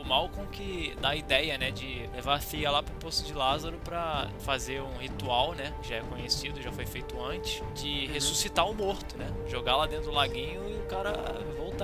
o 0.00 0.04
Malcolm 0.06 0.48
que 0.50 0.96
dá 1.02 1.10
a 1.10 1.16
ideia, 1.16 1.58
né? 1.58 1.70
De 1.70 2.08
levar 2.14 2.36
a 2.36 2.38
Thea 2.38 2.70
lá 2.70 2.82
pro 2.82 2.94
Poço 2.94 3.22
de 3.22 3.34
Lázaro 3.34 3.76
pra 3.84 4.30
fazer 4.38 4.80
um 4.80 4.96
ritual, 4.96 5.52
né? 5.52 5.70
Já 5.82 5.96
é 5.96 6.00
conhecido, 6.00 6.62
já 6.62 6.72
foi 6.72 6.86
feito 6.86 7.22
antes, 7.22 7.62
de 7.74 8.06
ressuscitar 8.06 8.66
o 8.66 8.72
morto, 8.74 9.18
né? 9.18 9.30
Jogar 9.48 9.76
lá 9.76 9.86
dentro 9.86 10.06
do 10.06 10.12
laguinho 10.12 10.62
e 10.66 10.76
o 10.80 10.86
cara. 10.86 11.12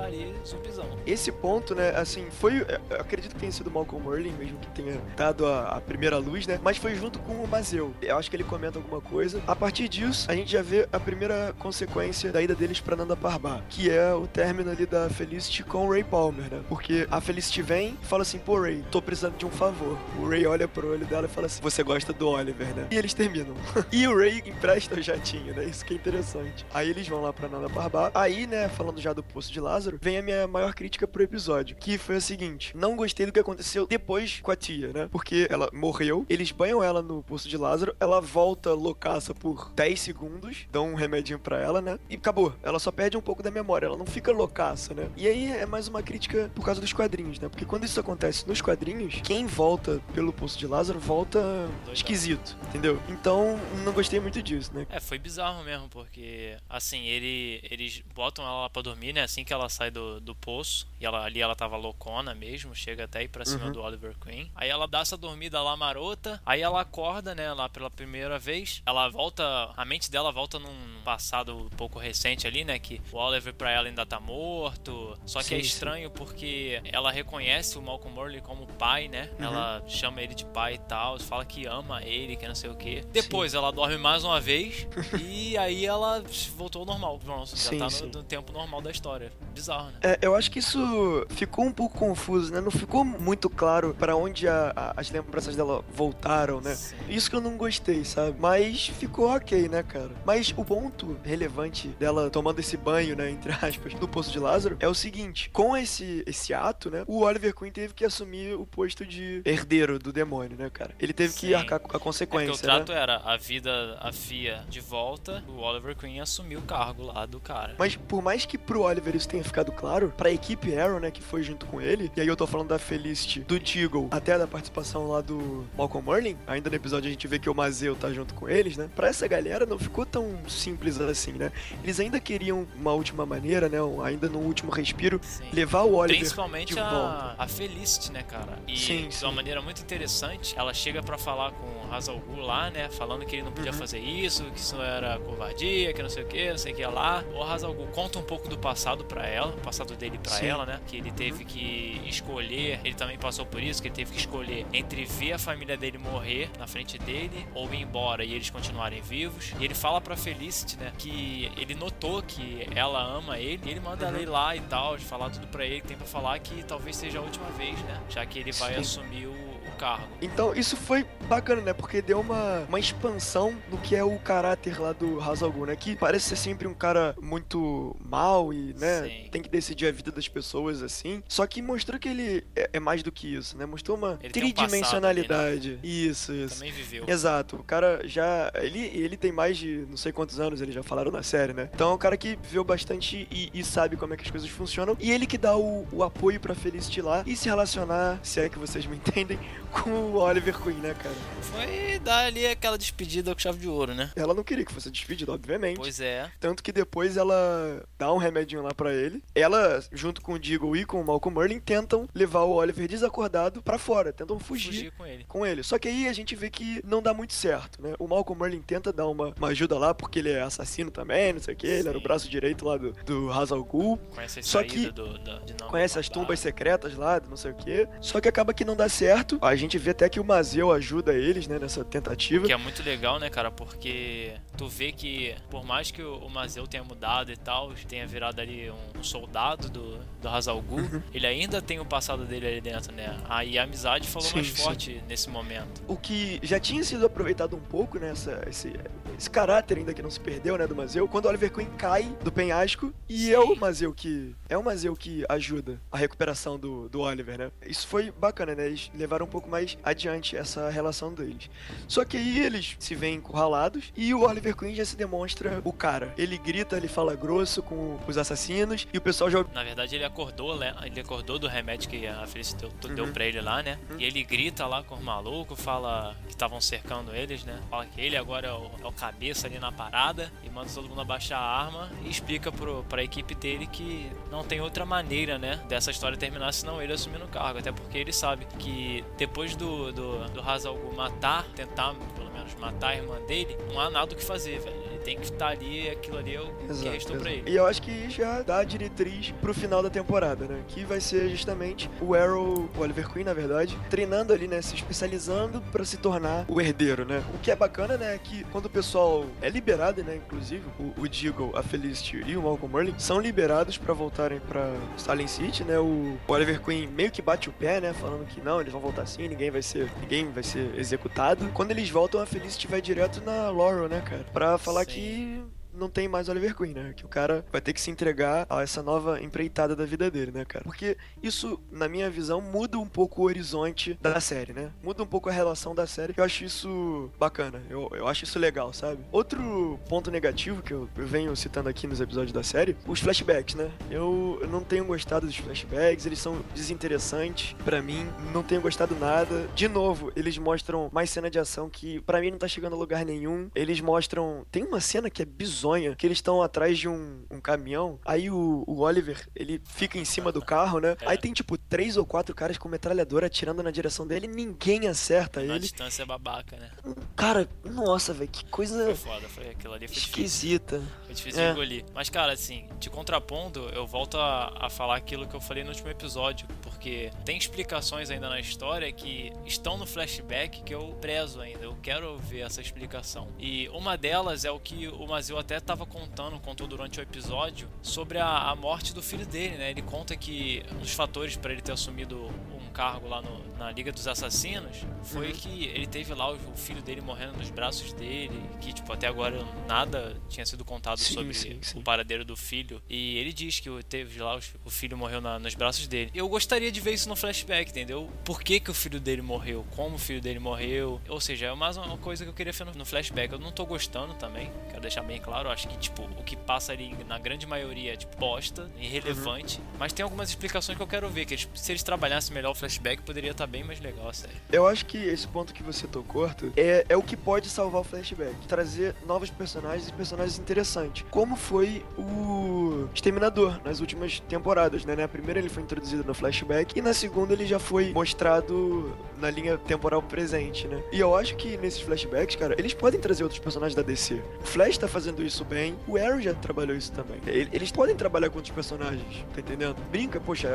Ali 0.01 0.35
zumbizão. 0.47 0.87
Esse 1.07 1.31
ponto, 1.31 1.75
né, 1.75 1.91
assim, 1.91 2.27
foi. 2.31 2.65
Eu 2.91 3.01
acredito 3.01 3.35
que 3.35 3.41
tenha 3.41 3.53
sido 3.53 3.71
Malcolm 3.71 4.09
Merlin 4.09 4.33
mesmo 4.33 4.59
que 4.59 4.69
tenha 4.71 5.01
dado 5.17 5.47
a, 5.47 5.69
a, 5.69 5.81
primeira 5.81 6.19
luz, 6.19 6.47
né? 6.47 6.59
Mas 6.63 6.77
foi 6.77 6.95
junto 6.95 7.19
com 7.21 7.33
o 7.35 7.49
Mazeu. 7.49 7.93
Eu 8.01 8.17
acho 8.17 8.31
que 8.31 8.37
ele 8.37 8.45
comenta 8.45 8.79
alguma 8.79 9.01
coisa. 9.01 9.43
A 9.47 9.57
partir 9.57 9.89
disso, 9.89 10.31
a 10.31 10.35
gente 10.35 10.51
já 10.51 10.63
vê 10.63 10.89
a 10.93 11.01
primeira 11.01 11.55
consequência 11.59 12.33
da 12.33 12.43
ida 12.43 12.55
deles 12.55 12.81
pra 12.81 12.97
Nanda 12.97 13.17
Parbat, 13.17 13.63
que 13.69 13.91
é 13.91 14.13
o 14.15 14.27
término 14.27 14.71
ali 14.71 14.87
da 14.87 15.09
Felicity 15.11 15.63
com 15.65 15.87
o 15.87 15.91
Ray 15.91 16.05
Palmer, 16.05 16.51
né? 16.51 16.61
Porque 16.69 17.07
a 17.11 17.21
Felicity 17.21 17.63
vem 17.63 17.99
e 18.03 18.07
fala 18.07 18.23
assim: 18.23 18.39
pô, 18.39 18.61
Ray, 18.61 18.85
tô 18.91 19.03
precisando 19.03 19.37
de 19.37 19.47
um 19.47 19.51
favor. 19.51 19.99
O 20.19 20.29
Ray 20.29 20.47
olha 20.47 20.69
pro 20.69 20.91
olho 20.91 21.07
dela 21.07 21.27
e 21.27 21.31
fala 21.31 21.47
assim: 21.47 21.63
você 21.63 21.83
gosta 21.83 22.13
do 22.13 22.29
Oliver, 22.29 22.75
né? 22.75 22.87
E 22.91 22.97
eles 22.97 23.15
terminam. 23.15 23.55
e 23.91 24.07
o 24.07 24.17
Ray 24.17 24.43
empresta 24.47 24.99
o 24.99 25.03
jatinho, 25.03 25.55
né? 25.55 25.65
Isso 25.65 25.85
que 25.85 25.95
é 25.95 25.97
interessante. 25.97 26.65
Aí 26.73 26.91
eles 26.91 27.07
vão 27.07 27.23
lá 27.23 27.33
pra 27.33 27.49
Nanda 27.49 27.69
Parbat. 27.69 28.13
Aí, 28.15 28.47
né, 28.47 28.69
falando 28.69 29.01
já 29.01 29.13
do 29.13 29.23
Poço 29.23 29.53
de 29.53 29.61
Lázaro, 29.61 29.82
vem 30.01 30.19
a 30.19 30.23
minha 30.23 30.47
maior 30.47 30.75
crítica 30.75 31.07
pro 31.07 31.23
episódio, 31.23 31.77
que 31.77 31.99
foi 31.99 32.17
a 32.17 32.21
seguinte: 32.21 32.77
não 32.77 32.97
gostei 32.97 33.27
do 33.27 33.33
que 33.33 33.41
aconteceu 33.41 33.87
depois 33.87 34.41
com 34.41 34.51
a 34.51 34.57
tia, 34.57 34.93
né? 34.93 35.09
Porque 35.11 35.47
ela 35.51 35.69
morreu, 35.73 36.25
eles 36.29 36.51
banham 36.51 36.83
ela 36.83 37.03
no 37.03 37.23
Poço 37.23 37.49
de 37.49 37.57
Lázaro, 37.57 37.95
ela 38.01 38.21
volta 38.21 38.73
loucaça 38.73 39.35
por 39.35 39.71
10 39.75 40.01
segundos, 40.01 40.67
dão 40.71 40.93
um 40.93 40.95
remedinho 40.95 41.39
pra 41.39 41.59
ela, 41.61 41.81
né? 41.81 41.99
E 42.09 42.17
acabou. 42.17 42.55
Ela 42.62 42.79
só 42.79 42.91
perde 42.91 43.17
um 43.17 43.21
pouco 43.23 43.43
da 43.43 43.51
memória, 43.51 43.87
ela 43.87 43.97
não 43.97 44.07
fica 44.07 44.33
loucaça, 44.33 44.95
né? 44.95 45.09
E 45.17 45.27
aí 45.27 45.47
é 45.53 45.67
mais 45.67 45.89
uma 45.89 46.03
crítica 46.03 46.51
por 46.55 46.65
causa 46.65 46.81
dos 46.81 46.93
quadrinhos, 46.93 47.39
né? 47.39 47.49
Porque 47.49 47.65
quando 47.65 47.85
isso 47.85 47.99
acontece 47.99 48.47
nos 48.47 48.61
quadrinhos, 48.61 49.21
quem 49.23 49.47
volta 49.47 50.01
pelo 50.15 50.33
Poço 50.33 50.59
de 50.59 50.67
Lázaro 50.67 50.99
volta 50.99 51.41
Doidão. 51.41 51.93
esquisito, 51.93 52.57
entendeu? 52.69 53.01
Então, 53.09 53.59
não 53.85 53.93
gostei 53.93 54.21
muito 54.21 54.43
disso, 54.43 54.71
né? 54.75 54.87
É, 54.91 55.01
foi 55.01 55.19
bizarro 55.19 55.62
mesmo, 55.65 55.89
porque, 55.89 56.57
assim, 56.69 57.07
ele, 57.07 57.61
eles 57.71 58.03
botam 58.15 58.45
ela 58.45 58.62
lá 58.62 58.71
pra 58.71 58.83
dormir, 58.83 59.12
né? 59.12 59.23
Assim 59.23 59.45
que 59.45 59.53
ela 59.53 59.69
sai 59.73 59.91
do, 59.91 60.21
do 60.21 60.35
poço, 60.35 60.87
e 61.00 61.07
ela, 61.07 61.25
ali 61.25 61.41
ela 61.41 61.57
tava 61.57 61.76
loucona 61.76 62.35
mesmo, 62.35 62.75
chega 62.75 63.05
até 63.05 63.25
ir 63.25 63.29
pra 63.29 63.45
cima 63.45 63.67
uhum. 63.67 63.73
do 63.73 63.83
Oliver 63.83 64.14
Queen. 64.19 64.50
Aí 64.55 64.69
ela 64.69 64.87
dá 64.87 65.00
essa 65.00 65.17
dormida 65.17 65.61
lá 65.61 65.76
marota, 65.76 66.41
aí 66.47 66.61
ela 66.61 66.81
acorda, 66.81 67.35
né, 67.35 67.52
lá 67.52 67.69
pela 67.69 67.91
primeira 67.91 68.38
vez. 68.38 68.83
Ela 68.87 69.09
volta, 69.09 69.45
a 69.76 69.85
mente 69.85 70.11
dela 70.11 70.31
volta 70.31 70.59
num 70.59 71.02
passado 71.05 71.57
um 71.57 71.71
pouco 71.71 71.99
recente 71.99 72.47
ali, 72.47 72.64
né, 72.64 72.79
que 72.79 73.00
o 73.11 73.17
Oliver 73.17 73.55
pra 73.55 73.71
ela 73.71 73.88
ainda 73.88 74.07
tá 74.07 74.21
morto. 74.21 75.19
Só 75.26 75.41
que 75.41 75.47
é 75.47 75.49
sim, 75.49 75.55
é 75.57 75.59
estranho 75.59 76.09
sim. 76.09 76.14
porque 76.14 76.81
ela 76.85 77.11
reconhece 77.11 77.79
o 77.79 77.83
Malcolm 77.83 78.14
Morley 78.14 78.41
como 78.41 78.67
pai, 78.67 79.09
né? 79.09 79.31
Uhum. 79.38 79.47
Ela 79.47 79.83
chama 79.88 80.21
ele 80.21 80.35
de 80.35 80.45
pai 80.45 80.75
e 80.75 80.79
tal, 80.79 81.19
fala 81.19 81.45
que 81.45 81.67
ama 81.67 82.02
ele, 82.02 82.37
que 82.37 82.47
não 82.47 82.55
sei 82.55 82.71
o 82.71 82.76
que. 82.76 83.02
Depois 83.12 83.52
sim. 83.52 83.59
ela 83.59 83.73
dorme 83.73 83.97
mais 83.97 84.25
uma 84.25 84.41
vez 84.41 84.87
e 85.21 85.57
aí 85.57 85.85
ela 85.85 86.23
voltou 86.57 86.81
ao 86.81 86.87
normal. 86.87 87.21
Nossa, 87.25 87.57
já 87.57 87.88
tá 87.88 88.05
no, 88.05 88.12
no, 88.12 88.23
tempo 88.23 88.52
normal 88.52 88.81
da 88.81 88.91
história. 88.91 89.33
Bizarro, 89.62 89.87
né? 89.87 89.92
É, 90.02 90.19
eu 90.21 90.35
acho 90.35 90.50
que 90.50 90.59
isso 90.59 91.26
ficou 91.31 91.64
um 91.64 91.73
pouco 91.73 91.97
confuso, 91.97 92.52
né? 92.52 92.61
Não 92.61 92.71
ficou 92.71 93.04
muito 93.04 93.49
claro 93.49 93.95
para 93.97 94.16
onde 94.16 94.49
a, 94.49 94.73
a, 94.75 95.00
as 95.00 95.09
lembranças 95.11 95.54
dela 95.54 95.85
voltaram, 95.95 96.61
né? 96.61 96.76
Isso 97.09 97.31
que 97.31 97.37
eu 97.37 97.40
não 97.40 97.57
gostei, 97.57 98.04
sabe? 98.04 98.37
Mas 98.40 98.88
ficou 98.88 99.28
ok, 99.28 99.69
né, 99.69 99.85
cara? 99.85 100.11
Mas 100.25 100.52
o 100.57 100.64
ponto 100.64 101.16
relevante 101.23 101.88
dela 101.88 102.28
tomando 102.28 102.59
esse 102.59 102.76
banho, 102.76 103.14
né, 103.14 103.31
entre 103.31 103.52
aspas, 103.52 103.95
no 103.95 104.09
Poço 104.09 104.33
de 104.33 104.40
Lázaro 104.40 104.76
é 104.81 104.88
o 104.88 104.95
seguinte: 104.95 105.49
com 105.50 105.76
esse, 105.76 106.25
esse 106.26 106.52
ato, 106.52 106.90
né, 106.90 107.04
o 107.07 107.21
Oliver 107.21 107.54
Queen 107.54 107.71
teve 107.71 107.95
que 107.95 108.04
assumir 108.04 108.54
o 108.54 108.66
posto 108.66 109.07
de 109.07 109.42
herdeiro 109.45 109.99
do 109.99 110.12
demônio, 110.12 110.57
né, 110.57 110.71
cara? 110.71 110.90
Ele 110.99 111.12
teve 111.12 111.33
Sim. 111.33 111.38
que 111.38 111.54
arcar 111.54 111.78
com 111.78 111.97
a 111.97 112.00
consequência. 112.00 112.50
É 112.50 112.54
o 112.54 112.59
trato 112.59 112.92
né? 112.92 112.99
era 112.99 113.19
a 113.19 113.37
vida, 113.37 113.97
a 114.00 114.12
FIA 114.12 114.64
de 114.69 114.81
volta, 114.81 115.45
o 115.47 115.61
Oliver 115.61 115.97
Queen 115.97 116.21
assumiu 116.21 116.59
o 116.59 116.62
cargo 116.62 117.04
lá 117.04 117.25
do 117.26 117.38
cara. 117.38 117.76
Mas 117.78 117.95
por 117.95 118.21
mais 118.21 118.45
que 118.45 118.59
pro 118.59 118.83
Oliver 118.83 119.14
isso 119.14 119.28
tenha 119.28 119.42
ficado 119.53 119.71
claro, 119.71 120.13
pra 120.17 120.31
equipe 120.31 120.75
Arrow, 120.75 120.99
né, 120.99 121.11
que 121.11 121.23
foi 121.23 121.43
junto 121.43 121.67
com 121.67 121.79
ele, 121.79 122.11
e 122.17 122.21
aí 122.23 122.27
eu 122.27 122.35
tô 122.35 122.47
falando 122.47 122.69
da 122.69 122.79
Felicity, 122.79 123.41
do 123.41 123.61
Deagle, 123.61 124.09
até 124.11 124.39
da 124.39 124.47
participação 124.47 125.09
lá 125.09 125.21
do 125.21 125.67
Malcolm 125.77 126.11
Merlin, 126.11 126.39
ainda 126.47 126.71
no 126.71 126.77
episódio 126.77 127.09
a 127.09 127.11
gente 127.11 127.29
vê 127.29 127.39
que 127.39 127.51
o 127.51 127.55
Mazeu 127.55 127.95
tá 127.95 128.11
junto 128.11 128.33
com 128.33 128.49
eles, 128.49 128.79
né? 128.79 128.89
Pra 128.97 129.09
essa 129.09 129.29
galera 129.29 129.67
não 129.67 129.79
ficou 129.79 130.07
tão 130.07 130.39
simples 130.49 130.99
assim, 130.99 131.33
né? 131.33 131.53
Eles 131.85 132.01
ainda 132.01 132.19
queriam 132.19 132.67
uma 132.75 132.93
última 132.93 133.27
maneira, 133.27 133.69
né? 133.69 133.79
Ainda 134.05 134.27
no 134.29 134.39
último 134.39 134.73
respiro, 134.73 135.21
sim. 135.23 135.45
levar 135.53 135.83
o 135.83 135.97
Oliver 135.97 136.21
Principalmente 136.21 136.73
de 136.73 136.81
a, 136.81 136.89
volta. 136.89 137.35
a 137.39 137.47
Felicity, 137.47 138.13
né, 138.13 138.23
cara? 138.23 138.59
E 138.67 138.79
sim, 138.79 139.09
de 139.09 139.25
uma 139.25 139.33
maneira 139.33 139.61
muito 139.61 139.83
interessante, 139.83 140.55
ela 140.57 140.73
chega 140.73 141.03
para 141.03 141.19
falar 141.19 141.53
com 141.53 141.67
o 141.67 141.93
Hazal 141.93 142.19
Ghul 142.19 142.41
lá, 142.41 142.71
né? 142.71 142.89
Falando 142.89 143.27
que 143.27 143.37
ele 143.37 143.43
não 143.43 143.53
podia 143.53 143.71
uhum. 143.71 143.77
fazer 143.77 143.99
isso, 143.99 144.45
que 144.45 144.59
isso 144.59 144.81
era 144.81 145.19
covardia, 145.19 145.93
que 145.93 146.03
não 146.03 146.09
sei 146.09 146.23
o 146.23 146.27
que, 146.27 146.51
não 146.51 146.59
sei 146.59 146.73
o 146.73 146.77
que 146.77 146.87
lá. 146.87 147.23
O 147.35 147.43
Hazal 147.43 147.75
Ghul 147.75 147.89
conta 147.89 148.19
um 148.19 148.23
pouco 148.23 148.49
do 148.49 148.57
passado 148.57 149.05
para 149.05 149.27
ela, 149.27 149.42
o 149.49 149.61
passado 149.61 149.95
dele 149.95 150.19
para 150.19 150.39
ela, 150.41 150.67
né? 150.67 150.81
Que 150.87 150.97
ele 150.97 151.11
teve 151.11 151.45
que 151.45 152.01
escolher, 152.07 152.81
ele 152.85 152.95
também 152.95 153.19
passou 153.19 153.47
por 153.47 153.63
isso, 153.63 153.81
que 153.81 153.89
ele 153.89 153.95
teve 153.95 154.13
que 154.13 154.19
escolher 154.19 154.67
entre 154.73 155.05
ver 155.05 155.33
a 155.33 155.39
família 155.39 155.77
dele 155.77 155.99
morrer 155.99 156.51
na 156.59 156.67
frente 156.67 156.99
dele 156.99 157.47
ou 157.55 157.73
ir 157.73 157.81
embora 157.81 158.25
e 158.25 158.35
eles 158.35 158.51
continuarem 158.51 159.01
vivos. 159.01 159.53
E 159.59 159.65
ele 159.65 159.75
fala 159.75 160.01
pra 160.01 160.17
Felicity, 160.17 160.77
né, 160.77 160.93
que 160.99 161.51
ele 161.57 161.75
notou 161.75 162.23
que 162.23 162.67
ela 162.75 163.03
ama 163.03 163.39
ele 163.39 163.63
e 163.65 163.71
ele 163.71 163.81
manda 163.81 164.05
uhum. 164.05 164.11
ela 164.11 164.23
ir 164.23 164.27
lá 164.27 164.57
e 164.57 164.61
tal, 164.63 164.97
de 164.97 165.05
falar 165.05 165.31
tudo 165.31 165.47
pra 165.49 165.65
ele 165.65 165.81
que 165.81 165.89
tem 165.89 165.97
pra 165.97 166.07
falar 166.07 166.39
que 166.39 166.63
talvez 166.65 166.97
seja 166.97 167.19
a 167.19 167.23
última 167.23 167.49
vez, 167.51 167.79
né? 167.83 168.01
Já 168.09 168.25
que 168.27 168.39
ele 168.39 168.53
vai 168.53 168.75
Sim. 168.75 168.81
assumir 168.81 169.27
o 169.27 169.52
cargo. 169.73 170.07
Então, 170.21 170.55
isso 170.55 170.76
foi 170.76 171.07
bacana, 171.29 171.62
né? 171.62 171.73
Porque 171.73 172.02
deu 172.02 172.21
uma, 172.21 172.61
uma 172.69 172.79
expansão 172.79 173.55
no 173.71 173.79
que 173.79 173.97
é 173.97 174.05
o 174.05 174.18
caráter 174.18 174.81
lá 174.81 174.92
do 174.92 175.20
Hazal 175.20 175.53
né? 175.66 175.77
Que 175.77 175.97
parece 175.97 176.31
ser 176.31 176.37
sempre 176.37 176.66
um 176.66 176.75
cara 176.75 177.14
muito 177.20 177.97
mal 178.05 178.53
e, 178.53 178.75
né? 178.79 179.03
Sim. 179.03 179.29
Tem 179.31 179.42
que 179.42 179.49
decidir 179.49 179.87
a 179.87 179.92
vida 179.92 180.11
das 180.11 180.29
pessoas, 180.29 180.83
assim. 180.83 181.23
Só 181.29 181.47
que 181.47 181.61
mostrou 181.61 181.99
que 181.99 182.09
ele 182.09 182.44
é, 182.55 182.70
é 182.75 182.81
mais 182.81 183.03
do 183.03 183.12
que 183.12 183.35
isso, 183.35 183.57
né? 183.57 183.66
Mostrou 183.66 183.97
uma 183.97 184.18
ele 184.23 184.33
tridimensionalidade. 184.33 185.70
Um 185.70 185.73
ali, 185.73 185.81
né? 185.83 185.88
Isso, 185.88 186.33
isso. 186.33 186.57
Também 186.57 186.73
viveu. 186.73 187.05
Exato. 187.07 187.57
O 187.57 187.64
cara 187.64 188.01
já... 188.05 188.51
Ele, 188.57 188.79
ele 188.79 189.16
tem 189.16 189.33
mais 189.33 189.57
de 189.57 189.87
não 189.88 189.97
sei 189.97 190.12
quantos 190.12 190.40
anos, 190.40 190.61
eles 190.61 190.75
já 190.75 190.83
falaram 190.83 191.11
na 191.11 191.23
série, 191.23 191.53
né? 191.53 191.68
Então 191.75 191.90
é 191.90 191.94
um 191.94 191.99
cara 191.99 192.16
que 192.16 192.38
viveu 192.42 192.64
bastante 192.64 193.27
e, 193.31 193.51
e 193.53 193.64
sabe 193.64 193.97
como 193.97 194.14
é 194.14 194.16
que 194.16 194.25
as 194.25 194.31
coisas 194.31 194.49
funcionam. 194.49 194.97
E 195.01 195.11
ele 195.11 195.27
que 195.27 195.38
dá 195.38 195.57
o, 195.57 195.87
o 195.92 196.03
apoio 196.03 196.40
pra 196.40 196.55
Felicity 196.55 197.03
lá 197.03 197.23
e 197.27 197.37
se 197.37 197.49
relacionar, 197.49 198.20
se 198.23 198.40
é 198.40 198.49
que 198.49 198.59
vocês 198.59 198.87
me 198.87 198.97
entendem, 199.03 199.38
com 199.73 199.91
o 199.91 200.17
Oliver 200.17 200.57
Queen, 200.59 200.77
né, 200.77 200.95
cara? 200.95 201.15
Foi 201.41 201.99
dar 201.99 202.27
ali 202.27 202.47
aquela 202.47 202.79
despedida 202.79 203.35
com 203.35 203.41
chave 203.41 203.59
de 203.59 203.69
ouro, 203.69 203.95
né? 203.95 204.11
Ela 204.15 204.35
não 204.35 204.45
queria 204.45 204.65
que 204.65 204.73
fosse 204.73 204.91
despedida, 204.91 205.33
obviamente. 205.33 205.79
Pois 205.79 206.01
é. 206.01 206.31
Tanto 206.39 206.63
que 206.63 206.73
depois 206.73 207.17
ela 207.17 207.83
dá 207.99 208.13
um 208.13 208.19
remedinho 208.19 208.63
lá 208.63 208.73
para 208.75 208.93
ele. 208.93 209.23
Ela, 209.35 209.83
junto 209.93 210.21
com 210.21 210.35
o 210.35 210.39
Deagle 210.39 210.77
e 210.77 210.85
com 210.85 211.01
o 211.01 211.05
Malcolm 211.05 211.39
Merlin, 211.39 211.61
tentam 211.61 212.09
levar 212.15 212.43
o 212.43 212.53
Oliver 212.53 212.87
desacordado 212.87 213.63
para 213.63 213.79
fora, 213.79 214.13
tentam 214.13 214.39
fugir, 214.39 214.67
fugir, 214.67 214.93
com, 214.93 215.07
ele. 215.07 215.25
com 215.25 215.47
ele. 215.47 215.63
Só 215.63 215.79
que 215.79 215.89
aí 215.89 216.09
a 216.09 216.13
gente 216.13 216.37
vê 216.37 216.51
que 216.51 216.83
não 216.85 217.03
dá 217.03 217.15
muito 217.15 217.33
certo, 217.33 217.81
né? 217.83 217.95
O 217.99 218.07
Malcolm 218.07 218.41
Merlin 218.43 218.63
tenta 218.63 218.93
dar 218.93 219.07
uma, 219.09 219.35
uma 219.37 219.49
ajuda 219.49 219.79
lá, 219.79 219.95
porque 219.95 220.19
ele 220.19 220.31
é 220.31 220.43
assassino 220.43 220.91
também, 220.91 221.33
não 221.33 221.41
sei 221.41 221.55
o 221.55 221.57
que, 221.57 221.67
ele 221.67 221.89
era 221.89 221.97
o 221.97 222.03
braço 222.03 222.29
direito 222.29 222.65
lá 222.65 222.77
do, 222.77 222.93
do 223.05 223.33
Hazal 223.33 223.65
Ghul. 223.65 223.99
Conhece 224.15 224.41
a 224.41 224.43
Só 224.43 224.63
que 224.63 224.91
do, 224.91 225.19
do, 225.19 225.65
conhece 225.69 225.99
as 225.99 226.09
tumbas 226.09 226.41
secretas 226.41 226.95
lá, 226.97 227.21
não 227.29 227.37
sei 227.37 227.53
o 227.53 227.55
que. 227.55 227.89
Só 228.01 228.21
que 228.21 228.29
acaba 228.29 228.53
que 228.53 228.65
não 228.65 228.77
dá 228.77 228.89
certo. 228.89 229.39
A 229.41 229.55
gente 229.62 229.79
vê 229.79 229.90
até 229.90 230.09
que 230.09 230.20
o 230.20 230.25
Mazeu 230.25 230.70
ajuda 230.72 231.14
eles, 231.14 231.46
né, 231.46 231.59
nessa 231.59 231.85
tentativa. 231.85 232.46
Que 232.46 232.53
é 232.53 232.57
muito 232.57 232.83
legal, 232.83 233.18
né, 233.18 233.31
cara, 233.31 233.51
porque 233.51 234.35
tu 234.57 234.68
vê 234.68 234.92
que 234.92 235.35
por 235.51 235.64
mais 235.64 235.90
que 235.90 236.03
o 236.03 236.29
Mazeu 236.29 236.66
tenha 236.66 236.85
mudado 236.85 237.33
e 237.33 237.37
tal, 237.37 237.72
tenha 237.88 238.07
virado 238.07 238.40
ali 238.40 238.70
um 238.96 239.03
soldado 239.03 239.68
do, 239.68 239.98
do 240.20 240.29
Hazal 240.29 240.61
Ghul, 240.61 240.81
uhum. 240.81 241.03
ele 241.12 241.27
ainda 241.27 241.61
tem 241.61 241.81
o 241.81 241.85
passado 241.85 242.25
dele 242.25 242.46
ali 242.46 242.61
dentro, 242.61 242.94
né? 242.94 243.18
Aí 243.29 243.59
a 243.59 243.64
amizade 243.64 244.09
falou 244.09 244.29
sim, 244.29 244.37
mais 244.37 244.48
sim. 244.48 244.62
forte 244.62 245.05
nesse 245.09 245.29
momento. 245.29 245.83
O 245.87 245.96
que 245.96 246.40
já 246.42 246.59
tinha 246.59 246.83
sido 246.85 247.07
aproveitado 247.07 247.57
um 247.57 247.61
pouco, 247.61 247.98
né, 247.98 248.11
essa, 248.11 248.42
esse, 248.48 248.72
esse 249.18 249.31
caráter 249.31 249.79
ainda 249.79 249.94
que 249.94 250.03
não 250.03 250.11
se 250.11 250.20
perdeu, 250.20 250.57
né, 250.57 250.66
do 250.66 250.75
Mazeu, 250.75 251.09
quando 251.09 251.27
o 251.27 251.29
Oliver 251.29 251.53
Queen 251.53 251.68
cai 251.77 252.05
do 252.22 252.33
penhasco 252.33 252.92
e 253.09 253.27
sim. 253.27 253.33
é 253.33 253.38
o 253.38 253.55
Mazeu 253.57 253.92
que 253.92 254.35
é 254.48 254.57
o 254.57 254.62
Mazeu 254.62 254.94
que 254.96 255.25
ajuda 255.29 255.81
a 255.90 255.96
recuperação 255.96 256.59
do, 256.59 256.88
do 256.88 257.01
Oliver, 257.01 257.38
né? 257.38 257.51
Isso 257.66 257.87
foi 257.87 258.11
bacana, 258.11 258.55
né? 258.55 258.66
Eles 258.66 258.90
levaram 258.94 259.27
um 259.27 259.29
pouco 259.29 259.48
mais 259.53 259.77
adiante 259.85 260.35
essa 260.35 260.71
relação 260.71 261.12
deles. 261.12 261.51
Só 261.87 262.05
que 262.05 262.17
aí 262.17 262.38
eles 262.41 262.75
se 262.79 262.95
veem 262.95 263.17
encurralados 263.17 263.93
e 263.95 264.15
o 264.15 264.23
Oliver 264.23 264.57
Queen 264.57 264.75
já 264.75 264.85
se 264.85 264.97
demonstra 264.97 265.61
o 265.62 265.73
cara. 265.73 266.15
Ele 266.17 266.38
grita, 266.38 266.77
ele 266.77 266.88
fala 266.88 267.15
grosso 267.15 267.62
com 267.62 267.99
os 268.07 268.17
assassinos 268.17 268.88
e 268.93 268.97
o 268.97 269.01
pessoal 269.01 269.31
já. 269.31 269.45
Na 269.53 269.62
verdade, 269.62 269.95
ele 269.95 270.05
acordou, 270.05 270.57
né? 270.59 270.75
Ele 270.85 271.01
acordou 271.01 271.38
do 271.38 271.47
remédio 271.47 271.91
que 271.91 272.07
a 272.07 272.27
Felicity 272.27 272.65
uhum. 272.65 272.95
deu 272.95 273.12
pra 273.12 273.27
ele 273.27 273.41
lá, 273.41 273.62
né? 273.62 273.79
Uhum. 273.91 274.01
E 274.01 274.05
ele 274.05 274.25
grita 274.25 274.67
lá 274.67 274.83
com 274.83 274.95
os 274.95 275.03
malucos, 275.03 275.61
fala 275.61 276.17
que 276.25 276.31
estavam 276.31 276.61
cercando 276.61 277.15
eles, 277.15 277.45
né? 277.45 277.61
Fala 277.69 277.85
que 277.87 278.01
ele 278.01 278.17
agora 278.17 278.49
é 278.49 278.53
o, 278.53 278.71
é 278.83 278.87
o, 278.87 278.93
cabeça 278.93 279.47
ali 279.47 279.59
na 279.59 279.73
parada 279.73 280.33
e 280.43 280.49
manda 280.49 280.71
todo 280.73 280.88
mundo 280.88 281.01
abaixar 281.01 281.38
a 281.38 281.65
arma 281.65 281.91
e 282.05 282.09
explica 282.09 282.51
pro, 282.53 282.85
pra 282.85 283.03
equipe 283.03 283.35
dele 283.35 283.67
que 283.67 284.11
não 284.31 284.45
tem 284.45 284.61
outra 284.61 284.87
maneira, 284.87 285.38
né? 285.38 285.61
Dessa 285.69 285.91
história 285.91 286.17
terminar 286.17 286.53
senão 286.53 286.81
ele 286.81 286.93
assumindo 286.93 287.25
o 287.25 287.29
cargo. 287.29 287.59
Até 287.59 287.73
porque 287.73 287.99
ele 287.99 288.12
sabe 288.12 288.47
que 288.59 289.05
depois 289.17 289.41
do, 289.50 289.92
do 289.92 290.28
do 290.31 290.40
Hazal 290.40 290.78
matar, 290.96 291.44
tentar 291.55 291.94
pelo 292.14 292.31
menos 292.33 292.55
matar 292.55 292.90
a 292.90 292.96
irmã 292.96 293.20
dele, 293.26 293.57
não 293.68 293.81
há 293.81 293.90
nada 293.90 294.12
o 294.12 294.16
que 294.16 294.24
fazer, 294.24 294.59
velho 294.61 294.91
tem 295.03 295.17
que 295.17 295.25
estar 295.25 295.38
tá 295.38 295.49
ali, 295.49 295.88
aquilo 295.88 296.19
ali 296.19 296.35
é 296.35 296.41
o 296.41 296.51
exato, 296.69 296.83
que 296.83 296.88
restou 296.88 297.17
pra 297.17 297.31
ele. 297.31 297.51
E 297.51 297.57
eu 297.57 297.67
acho 297.67 297.83
que 297.83 298.11
já 298.11 298.43
dá 298.43 298.59
a 298.59 298.65
diretriz 298.65 299.33
pro 299.41 299.53
final 299.53 299.83
da 299.83 299.91
temporada, 299.91 300.47
né? 300.47 300.62
Que 300.69 300.85
vai 300.85 301.01
ser 301.01 301.29
justamente 301.29 301.91
o 302.01 302.15
Arrow, 302.15 302.69
o 302.75 302.81
Oliver 302.81 303.09
Queen, 303.09 303.25
na 303.25 303.35
verdade, 303.35 303.77
treinando 303.91 304.33
ali, 304.33 304.49
né? 304.49 304.62
Se 304.62 304.75
especializando 304.75 305.61
para 305.73 305.85
se 305.85 305.97
tornar 305.97 306.45
o 306.49 306.61
herdeiro, 306.61 307.05
né? 307.05 307.23
O 307.35 307.38
que 307.38 307.51
é 307.51 307.57
bacana, 307.57 307.97
né? 307.97 308.15
É 308.15 308.19
que 308.19 308.45
quando 308.45 308.67
o 308.67 308.71
pessoal 308.71 309.27
é 309.41 309.49
liberado, 309.49 310.03
né? 310.03 310.17
Inclusive, 310.17 310.65
o, 310.79 310.93
o 311.01 311.09
Deagle, 311.09 311.53
a 311.55 311.62
Felicity 311.62 312.23
e 312.27 312.37
o 312.37 312.43
Malcolm 312.43 312.75
Merlin 312.75 312.99
são 312.99 313.21
liberados 313.21 313.77
para 313.79 313.93
voltarem 313.93 314.41
para 314.41 314.73
Stalin 314.97 315.27
City, 315.27 315.65
né? 315.65 315.79
O, 315.79 316.17
o 316.27 316.33
Oliver 316.33 316.61
Queen 316.61 316.87
meio 316.87 317.11
que 317.11 317.23
bate 317.23 317.49
o 317.49 317.53
pé, 317.53 317.81
né? 317.81 317.93
Falando 317.93 318.27
que 318.27 318.41
não, 318.41 318.61
eles 318.61 318.73
vão 318.73 318.81
voltar 318.81 319.03
assim, 319.03 319.29
ninguém 319.29 319.51
vai 319.51 319.62
ser, 319.62 319.91
ninguém 320.01 320.31
vai 320.31 320.43
ser 320.43 320.71
executado. 320.77 321.49
Quando 321.53 321.71
eles 321.71 321.91
voltam, 321.91 322.21
a 322.21 322.27
Felicity 322.27 322.67
vai 322.67 322.81
direto 322.81 323.23
na 323.25 323.51
Laurel, 323.51 323.88
né, 323.88 324.01
cara? 324.01 324.25
Pra 324.33 324.59
falar 324.59 324.85
Sim. 324.85 324.91
Que 324.92 325.42
não 325.75 325.89
tem 325.89 326.09
mais 326.09 326.29
Oliver 326.29 326.55
Queen, 326.57 326.73
né? 326.73 326.93
Que 326.97 327.05
o 327.05 327.09
cara 327.09 327.45
vai 327.51 327.61
ter 327.61 327.73
que 327.73 327.81
se 327.81 327.91
entregar 327.91 328.47
a 328.49 328.63
essa 328.63 328.83
nova 328.83 329.23
empreitada 329.23 329.75
da 329.75 329.85
vida 329.85 330.11
dele, 330.11 330.31
né, 330.31 330.45
cara? 330.45 330.65
Porque 330.65 330.97
isso, 331.23 331.61
na 331.71 331.89
minha 331.89 332.11
visão, 332.11 332.41
muda 332.41 332.79
um 332.79 332.87
pouco 332.87 333.23
o 333.23 333.25
horizonte 333.25 333.99
da 334.01 334.21
série, 334.21 334.53
né? 334.53 334.71
Muda 334.83 335.03
um 335.03 335.07
pouco 335.07 335.29
a 335.29 335.33
relação 335.33 335.75
da 335.75 335.87
série. 335.87 336.15
Eu 336.17 336.25
acho 336.25 336.45
isso 336.45 337.11
bacana. 337.19 337.63
Eu, 337.71 337.91
eu 337.95 338.07
acho 338.07 338.25
isso 338.25 338.39
legal, 338.39 338.73
sabe? 338.73 338.99
Outro 339.11 339.79
ponto 339.89 340.11
negativo 340.11 340.63
que 340.63 340.73
eu, 340.73 340.89
eu 340.97 341.07
venho 341.07 341.35
citando 341.37 341.69
aqui 341.69 341.87
nos 341.87 342.01
episódios 342.01 342.33
da 342.33 342.43
série, 342.43 342.77
os 342.87 343.01
flashbacks, 343.01 343.55
né? 343.55 343.71
Eu, 343.91 344.39
eu 344.43 344.49
não 344.49 344.63
tenho 344.63 344.85
gostado 344.85 345.27
dos 345.27 345.37
flashbacks, 345.37 346.07
eles 346.07 346.19
são 346.19 346.43
desinteressantes 346.55 347.57
para 347.65 347.81
mim, 347.81 348.09
não 348.33 348.43
tenho 348.43 348.61
gostado 348.61 348.95
nada. 348.95 349.49
De 349.55 349.69
novo, 349.69 350.13
eles 350.15 350.37
mostram 350.39 350.91
mais 350.93 351.11
cena 351.11 351.31
de 351.31 351.39
ação 351.39 351.69
que 351.71 352.01
para 352.01 352.21
mim 352.21 352.31
não 352.31 352.39
tá 352.39 352.49
chegando 352.49 352.75
a 352.75 352.79
lugar 352.79 353.05
nenhum. 353.05 353.51
Eles 353.55 353.81
mostram, 353.81 354.45
tem 354.51 354.65
uma 354.65 354.81
cena 354.81 355.09
que 355.09 355.23
é 355.23 355.25
bizarra 355.25 355.62
que 355.96 356.07
eles 356.07 356.18
estão 356.18 356.42
atrás 356.42 356.79
de 356.79 356.88
um, 356.88 357.25
um 357.31 357.40
caminhão. 357.40 357.98
Aí 358.05 358.31
o, 358.31 358.64
o, 358.66 358.81
Oliver, 358.81 359.29
ele 359.35 359.61
fica 359.64 359.98
em 359.98 360.05
cima 360.05 360.33
do 360.33 360.42
carro, 360.42 360.81
né? 360.81 360.96
É. 361.01 361.11
Aí 361.11 361.18
tem 361.18 361.33
tipo 361.33 361.57
três 361.57 361.96
ou 361.96 362.05
quatro 362.05 362.35
caras 362.35 362.59
com 362.59 362.68
metralhadora 362.68 363.27
atirando 363.27 363.62
na 363.62 363.70
direção 363.70 364.07
dele 364.07 364.27
e 364.27 364.29
ninguém 364.29 364.88
acerta 364.88 365.40
na 365.40 365.55
ele. 365.55 365.61
distância 365.61 366.03
é 366.03 366.07
babaca, 366.07 366.57
né? 366.57 366.70
Cara, 367.16 367.48
nossa, 367.64 368.12
velho, 368.12 368.31
que 368.31 368.44
coisa. 368.46 368.85
Foi 368.85 368.94
foda, 368.94 369.29
foi 369.29 369.51
aquilo 369.51 369.75
ali. 369.75 369.88
Foi 369.88 369.96
esquisita. 369.96 370.79
Difícil. 370.79 371.01
Foi 371.05 371.14
difícil 371.14 371.40
é. 371.40 371.46
de 371.46 371.53
engolir. 371.53 371.85
Mas, 371.94 372.11
cara, 372.11 372.33
assim, 372.33 372.66
te 372.81 372.90
contrapondo, 372.90 373.68
eu 373.70 373.87
volto 373.87 374.18
a, 374.18 374.66
a 374.66 374.70
falar 374.70 374.96
aquilo 374.96 375.27
que 375.27 375.35
eu 375.35 375.40
falei 375.40 375.62
no 375.62 375.70
último 375.70 375.88
episódio, 375.88 376.46
porque 376.62 377.11
tem 377.25 377.37
explicações 377.37 378.11
ainda 378.11 378.29
na 378.29 378.40
história 378.40 378.90
que 378.92 379.33
estão 379.44 379.77
no 379.77 379.87
flashback 379.87 380.62
que 380.62 380.75
eu 380.75 380.96
prezo 381.01 381.40
ainda. 381.40 381.64
Eu 381.64 381.77
quero 381.83 382.18
ver 382.18 382.40
essa 382.40 382.61
explicação. 382.61 383.29
E 383.38 383.68
uma 383.68 383.96
delas 383.96 384.44
é 384.44 384.51
o 384.51 384.59
que 384.59 384.88
o 384.88 385.07
Mazil 385.07 385.38
até 385.38 385.52
estava 385.59 385.85
contando, 385.87 386.38
contou 386.41 386.67
durante 386.67 387.01
o 387.01 387.03
episódio, 387.03 387.69
sobre 387.83 388.19
a, 388.19 388.51
a, 388.51 388.57
morte 388.57 388.95
do 388.95 389.03
filho 389.03 389.27
dele, 389.27 389.57
né? 389.57 389.71
Ele 389.71 389.83
conta 389.83 390.17
que 390.17 390.62
um 390.73 390.79
dos 390.79 390.93
fatores 390.93 391.37
para 391.37 391.53
ele 391.53 391.61
ter 391.61 391.73
assumido 391.73 392.17
um 392.27 392.62
cargo 392.73 393.09
lá 393.09 393.23
no, 393.23 393.57
na 393.57 393.71
Liga 393.71 393.93
dos 393.93 394.09
Assassinos 394.09 394.79
foi 395.05 395.29
uhum. 395.29 395.33
que 395.33 395.65
ele 395.67 395.87
teve 395.87 396.15
lá 396.15 396.31
o, 396.31 396.35
o, 396.35 396.57
filho 396.57 396.83
dele 396.83 397.01
morrendo 397.01 397.37
nos 397.37 397.51
braços 397.51 397.93
dele, 397.93 398.43
que 398.61 398.73
tipo 398.73 398.93
até 398.93 399.07
agora 399.07 399.45
nada 399.69 400.17
tinha 400.29 400.45
sido 400.45 400.65
contado 400.65 400.99
sim, 400.99 401.15
sobre 401.15 401.35
sim, 401.35 401.59
sim. 401.61 401.79
o 401.79 401.83
paradeiro 401.83 402.25
do 402.25 402.37
filho. 402.37 402.83
E 402.89 403.17
ele 403.19 403.33
diz 403.33 403.61
que 403.61 403.71
teve 403.85 404.21
lá 404.21 404.39
o 404.65 404.71
filho 404.71 404.97
morreu 404.97 405.21
na, 405.21 405.39
nos 405.39 405.55
braços 405.55 405.87
dele. 405.87 406.11
Eu 406.15 406.29
gostaria 406.29 406.73
de 406.73 406.81
ver 406.81 406.95
isso 406.95 407.09
no 407.09 407.17
flashback, 407.17 407.71
entendeu? 407.71 408.11
Por 408.25 408.43
que, 408.43 408.59
que 408.59 408.71
o 408.71 408.75
filho 408.75 408.99
dele 408.99 409.23
morreu? 409.23 409.65
Como 409.77 409.97
o 409.97 409.99
filho 409.99 410.21
dele 410.21 410.39
morreu? 410.39 411.01
Ou 411.09 411.21
seja, 411.21 411.47
é 411.47 411.55
mais 411.55 411.77
uma 411.77 411.99
coisa 411.99 412.25
que 412.25 412.31
eu 412.31 412.35
queria 412.35 412.53
ver 412.53 412.65
no, 412.65 412.73
no 412.73 412.85
flashback. 412.85 413.33
Eu 413.33 413.39
não 413.39 413.53
tô 413.53 413.65
gostando 413.67 414.15
também, 414.15 414.51
quero 414.69 414.81
deixar 414.81 415.03
bem 415.03 415.21
claro. 415.21 415.49
Eu 415.49 415.53
acho 415.53 415.69
que 415.69 415.77
tipo 415.79 416.03
o 416.03 416.25
que 416.25 416.37
passa 416.37 416.73
ali 416.73 416.97
na 417.07 417.19
grande 417.19 417.47
maioria 417.47 417.95
é 417.95 417.97
tipo 417.97 418.17
bosta, 418.17 418.71
irrelevante. 418.79 419.59
Uhum. 419.59 419.65
Mas 419.79 419.93
tem 419.93 420.03
algumas 420.03 420.29
explicações 420.29 420.77
que 420.77 420.83
eu 420.83 420.87
quero 420.87 421.09
ver. 421.09 421.27
Que 421.27 421.35
eles, 421.35 421.49
se 421.55 421.73
eles 421.73 421.83
trabalhassem 421.83 422.35
melhor 422.35 422.55
flashback, 422.62 423.03
poderia 423.03 423.33
estar 423.33 423.44
tá 423.44 423.51
bem 423.51 423.64
mais 423.64 423.81
legal 423.81 424.09
a 424.09 424.12
série. 424.12 424.35
Eu 424.53 424.66
acho 424.66 424.87
que 424.87 424.96
esse 424.96 425.27
ponto 425.27 425.53
que 425.53 425.62
você 425.62 425.87
tocou, 425.87 426.25
Arthur, 426.25 426.53
é, 426.57 426.85
é 426.88 426.96
o 426.96 427.03
que 427.03 427.16
pode 427.16 427.48
salvar 427.48 427.81
o 427.81 427.85
flashback. 427.85 428.35
Trazer 428.46 428.94
novos 429.07 429.31
personagens 429.31 429.88
e 429.88 429.92
personagens 429.92 430.38
interessantes. 430.38 431.05
Como 431.11 431.35
foi 431.35 431.85
o 431.98 432.88
Exterminador 432.94 433.61
nas 433.64 433.81
últimas 433.81 434.20
temporadas, 434.20 434.85
né? 434.85 434.94
Na 434.94 435.09
primeira 435.09 435.40
ele 435.40 435.48
foi 435.48 435.62
introduzido 435.62 436.05
no 436.05 436.14
flashback 436.14 436.79
e 436.79 436.83
na 436.83 436.94
segunda 436.94 437.33
ele 437.33 437.46
já 437.46 437.59
foi 437.59 437.92
mostrado 437.92 438.96
na 439.20 439.31
linha 439.31 439.59
temporal 439.59 440.03
presente, 440.03 440.68
né? 440.68 440.83
E 440.92 441.01
eu 441.01 441.16
acho 441.16 441.37
que 441.37 441.57
nesses 441.57 441.81
flashbacks, 441.81 442.37
cara, 442.37 442.55
eles 442.59 442.75
podem 442.75 443.01
trazer 443.01 443.22
outros 443.22 443.40
personagens 443.40 443.75
da 443.75 443.83
DC. 443.83 444.20
O 444.40 444.46
Flash 444.46 444.79
tá 444.79 444.87
fazendo 444.87 445.22
isso 445.25 445.44
bem, 445.44 445.77
o 445.87 445.96
Arrow 445.96 446.20
já 446.20 446.35
trabalhou 446.35 446.77
isso 446.77 446.92
também. 446.92 447.20
Eles 447.27 447.72
podem 447.72 447.96
trabalhar 447.96 448.31
com 448.31 448.37
outros 448.37 448.55
personagens, 448.55 449.25
tá 449.35 449.40
entendendo? 449.40 449.77
Brinca, 449.90 450.20
poxa, 450.20 450.48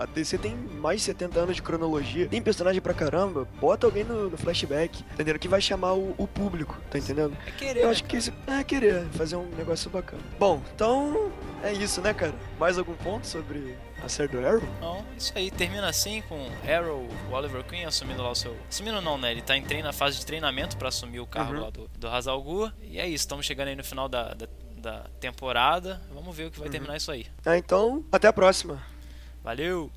a 0.00 0.06
DC 0.06 0.38
tem 0.38 0.56
mais 0.56 1.00
de 1.00 1.06
70 1.06 1.40
anos 1.40 1.53
de 1.54 1.62
cronologia, 1.62 2.28
tem 2.28 2.42
personagem 2.42 2.80
pra 2.80 2.92
caramba, 2.92 3.46
bota 3.60 3.86
alguém 3.86 4.04
no, 4.04 4.30
no 4.30 4.36
flashback, 4.36 5.04
entendeu? 5.12 5.38
Que 5.38 5.48
vai 5.48 5.60
chamar 5.60 5.94
o, 5.94 6.14
o, 6.18 6.26
público, 6.26 6.80
tá 6.90 6.98
entendendo? 6.98 7.36
É 7.46 7.50
querer. 7.52 7.84
Eu 7.84 7.90
acho 7.90 8.04
que 8.04 8.16
isso 8.16 8.32
é 8.46 8.62
querer, 8.64 9.04
fazer 9.12 9.36
um 9.36 9.48
negócio 9.56 9.90
bacana. 9.90 10.22
Bom, 10.38 10.60
então 10.74 11.32
é 11.62 11.72
isso, 11.72 12.00
né, 12.00 12.12
cara? 12.12 12.34
Mais 12.58 12.78
algum 12.78 12.94
ponto 12.94 13.26
sobre 13.26 13.76
a 14.02 14.08
série 14.08 14.28
do 14.28 14.46
Arrow? 14.46 14.62
Não, 14.80 15.04
isso 15.16 15.32
aí. 15.34 15.50
Termina 15.50 15.88
assim 15.88 16.22
com 16.28 16.48
Arrow, 16.70 17.08
o 17.30 17.32
Oliver 17.32 17.64
Queen 17.64 17.84
assumindo 17.84 18.22
lá 18.22 18.30
o 18.30 18.34
seu... 18.34 18.56
Assumindo 18.68 19.00
não, 19.00 19.16
né? 19.16 19.32
Ele 19.32 19.42
tá 19.42 19.56
em 19.56 19.62
treino, 19.62 19.86
na 19.86 19.92
fase 19.92 20.18
de 20.18 20.26
treinamento 20.26 20.76
para 20.76 20.88
assumir 20.88 21.20
o 21.20 21.26
cargo 21.26 21.54
uhum. 21.54 21.60
lá 21.60 21.70
do, 21.70 21.88
do 21.98 22.08
Hazal 22.08 22.42
Gu. 22.42 22.70
E 22.82 22.98
é 22.98 23.06
isso, 23.06 23.22
estamos 23.22 23.46
chegando 23.46 23.68
aí 23.68 23.76
no 23.76 23.84
final 23.84 24.08
da, 24.08 24.34
da, 24.34 24.46
da 24.76 25.06
temporada. 25.20 26.02
Vamos 26.12 26.36
ver 26.36 26.46
o 26.46 26.50
que 26.50 26.58
vai 26.58 26.68
uhum. 26.68 26.72
terminar 26.72 26.96
isso 26.96 27.10
aí. 27.10 27.26
É, 27.46 27.56
então, 27.56 28.04
até 28.12 28.28
a 28.28 28.32
próxima. 28.32 28.82
Valeu! 29.42 29.90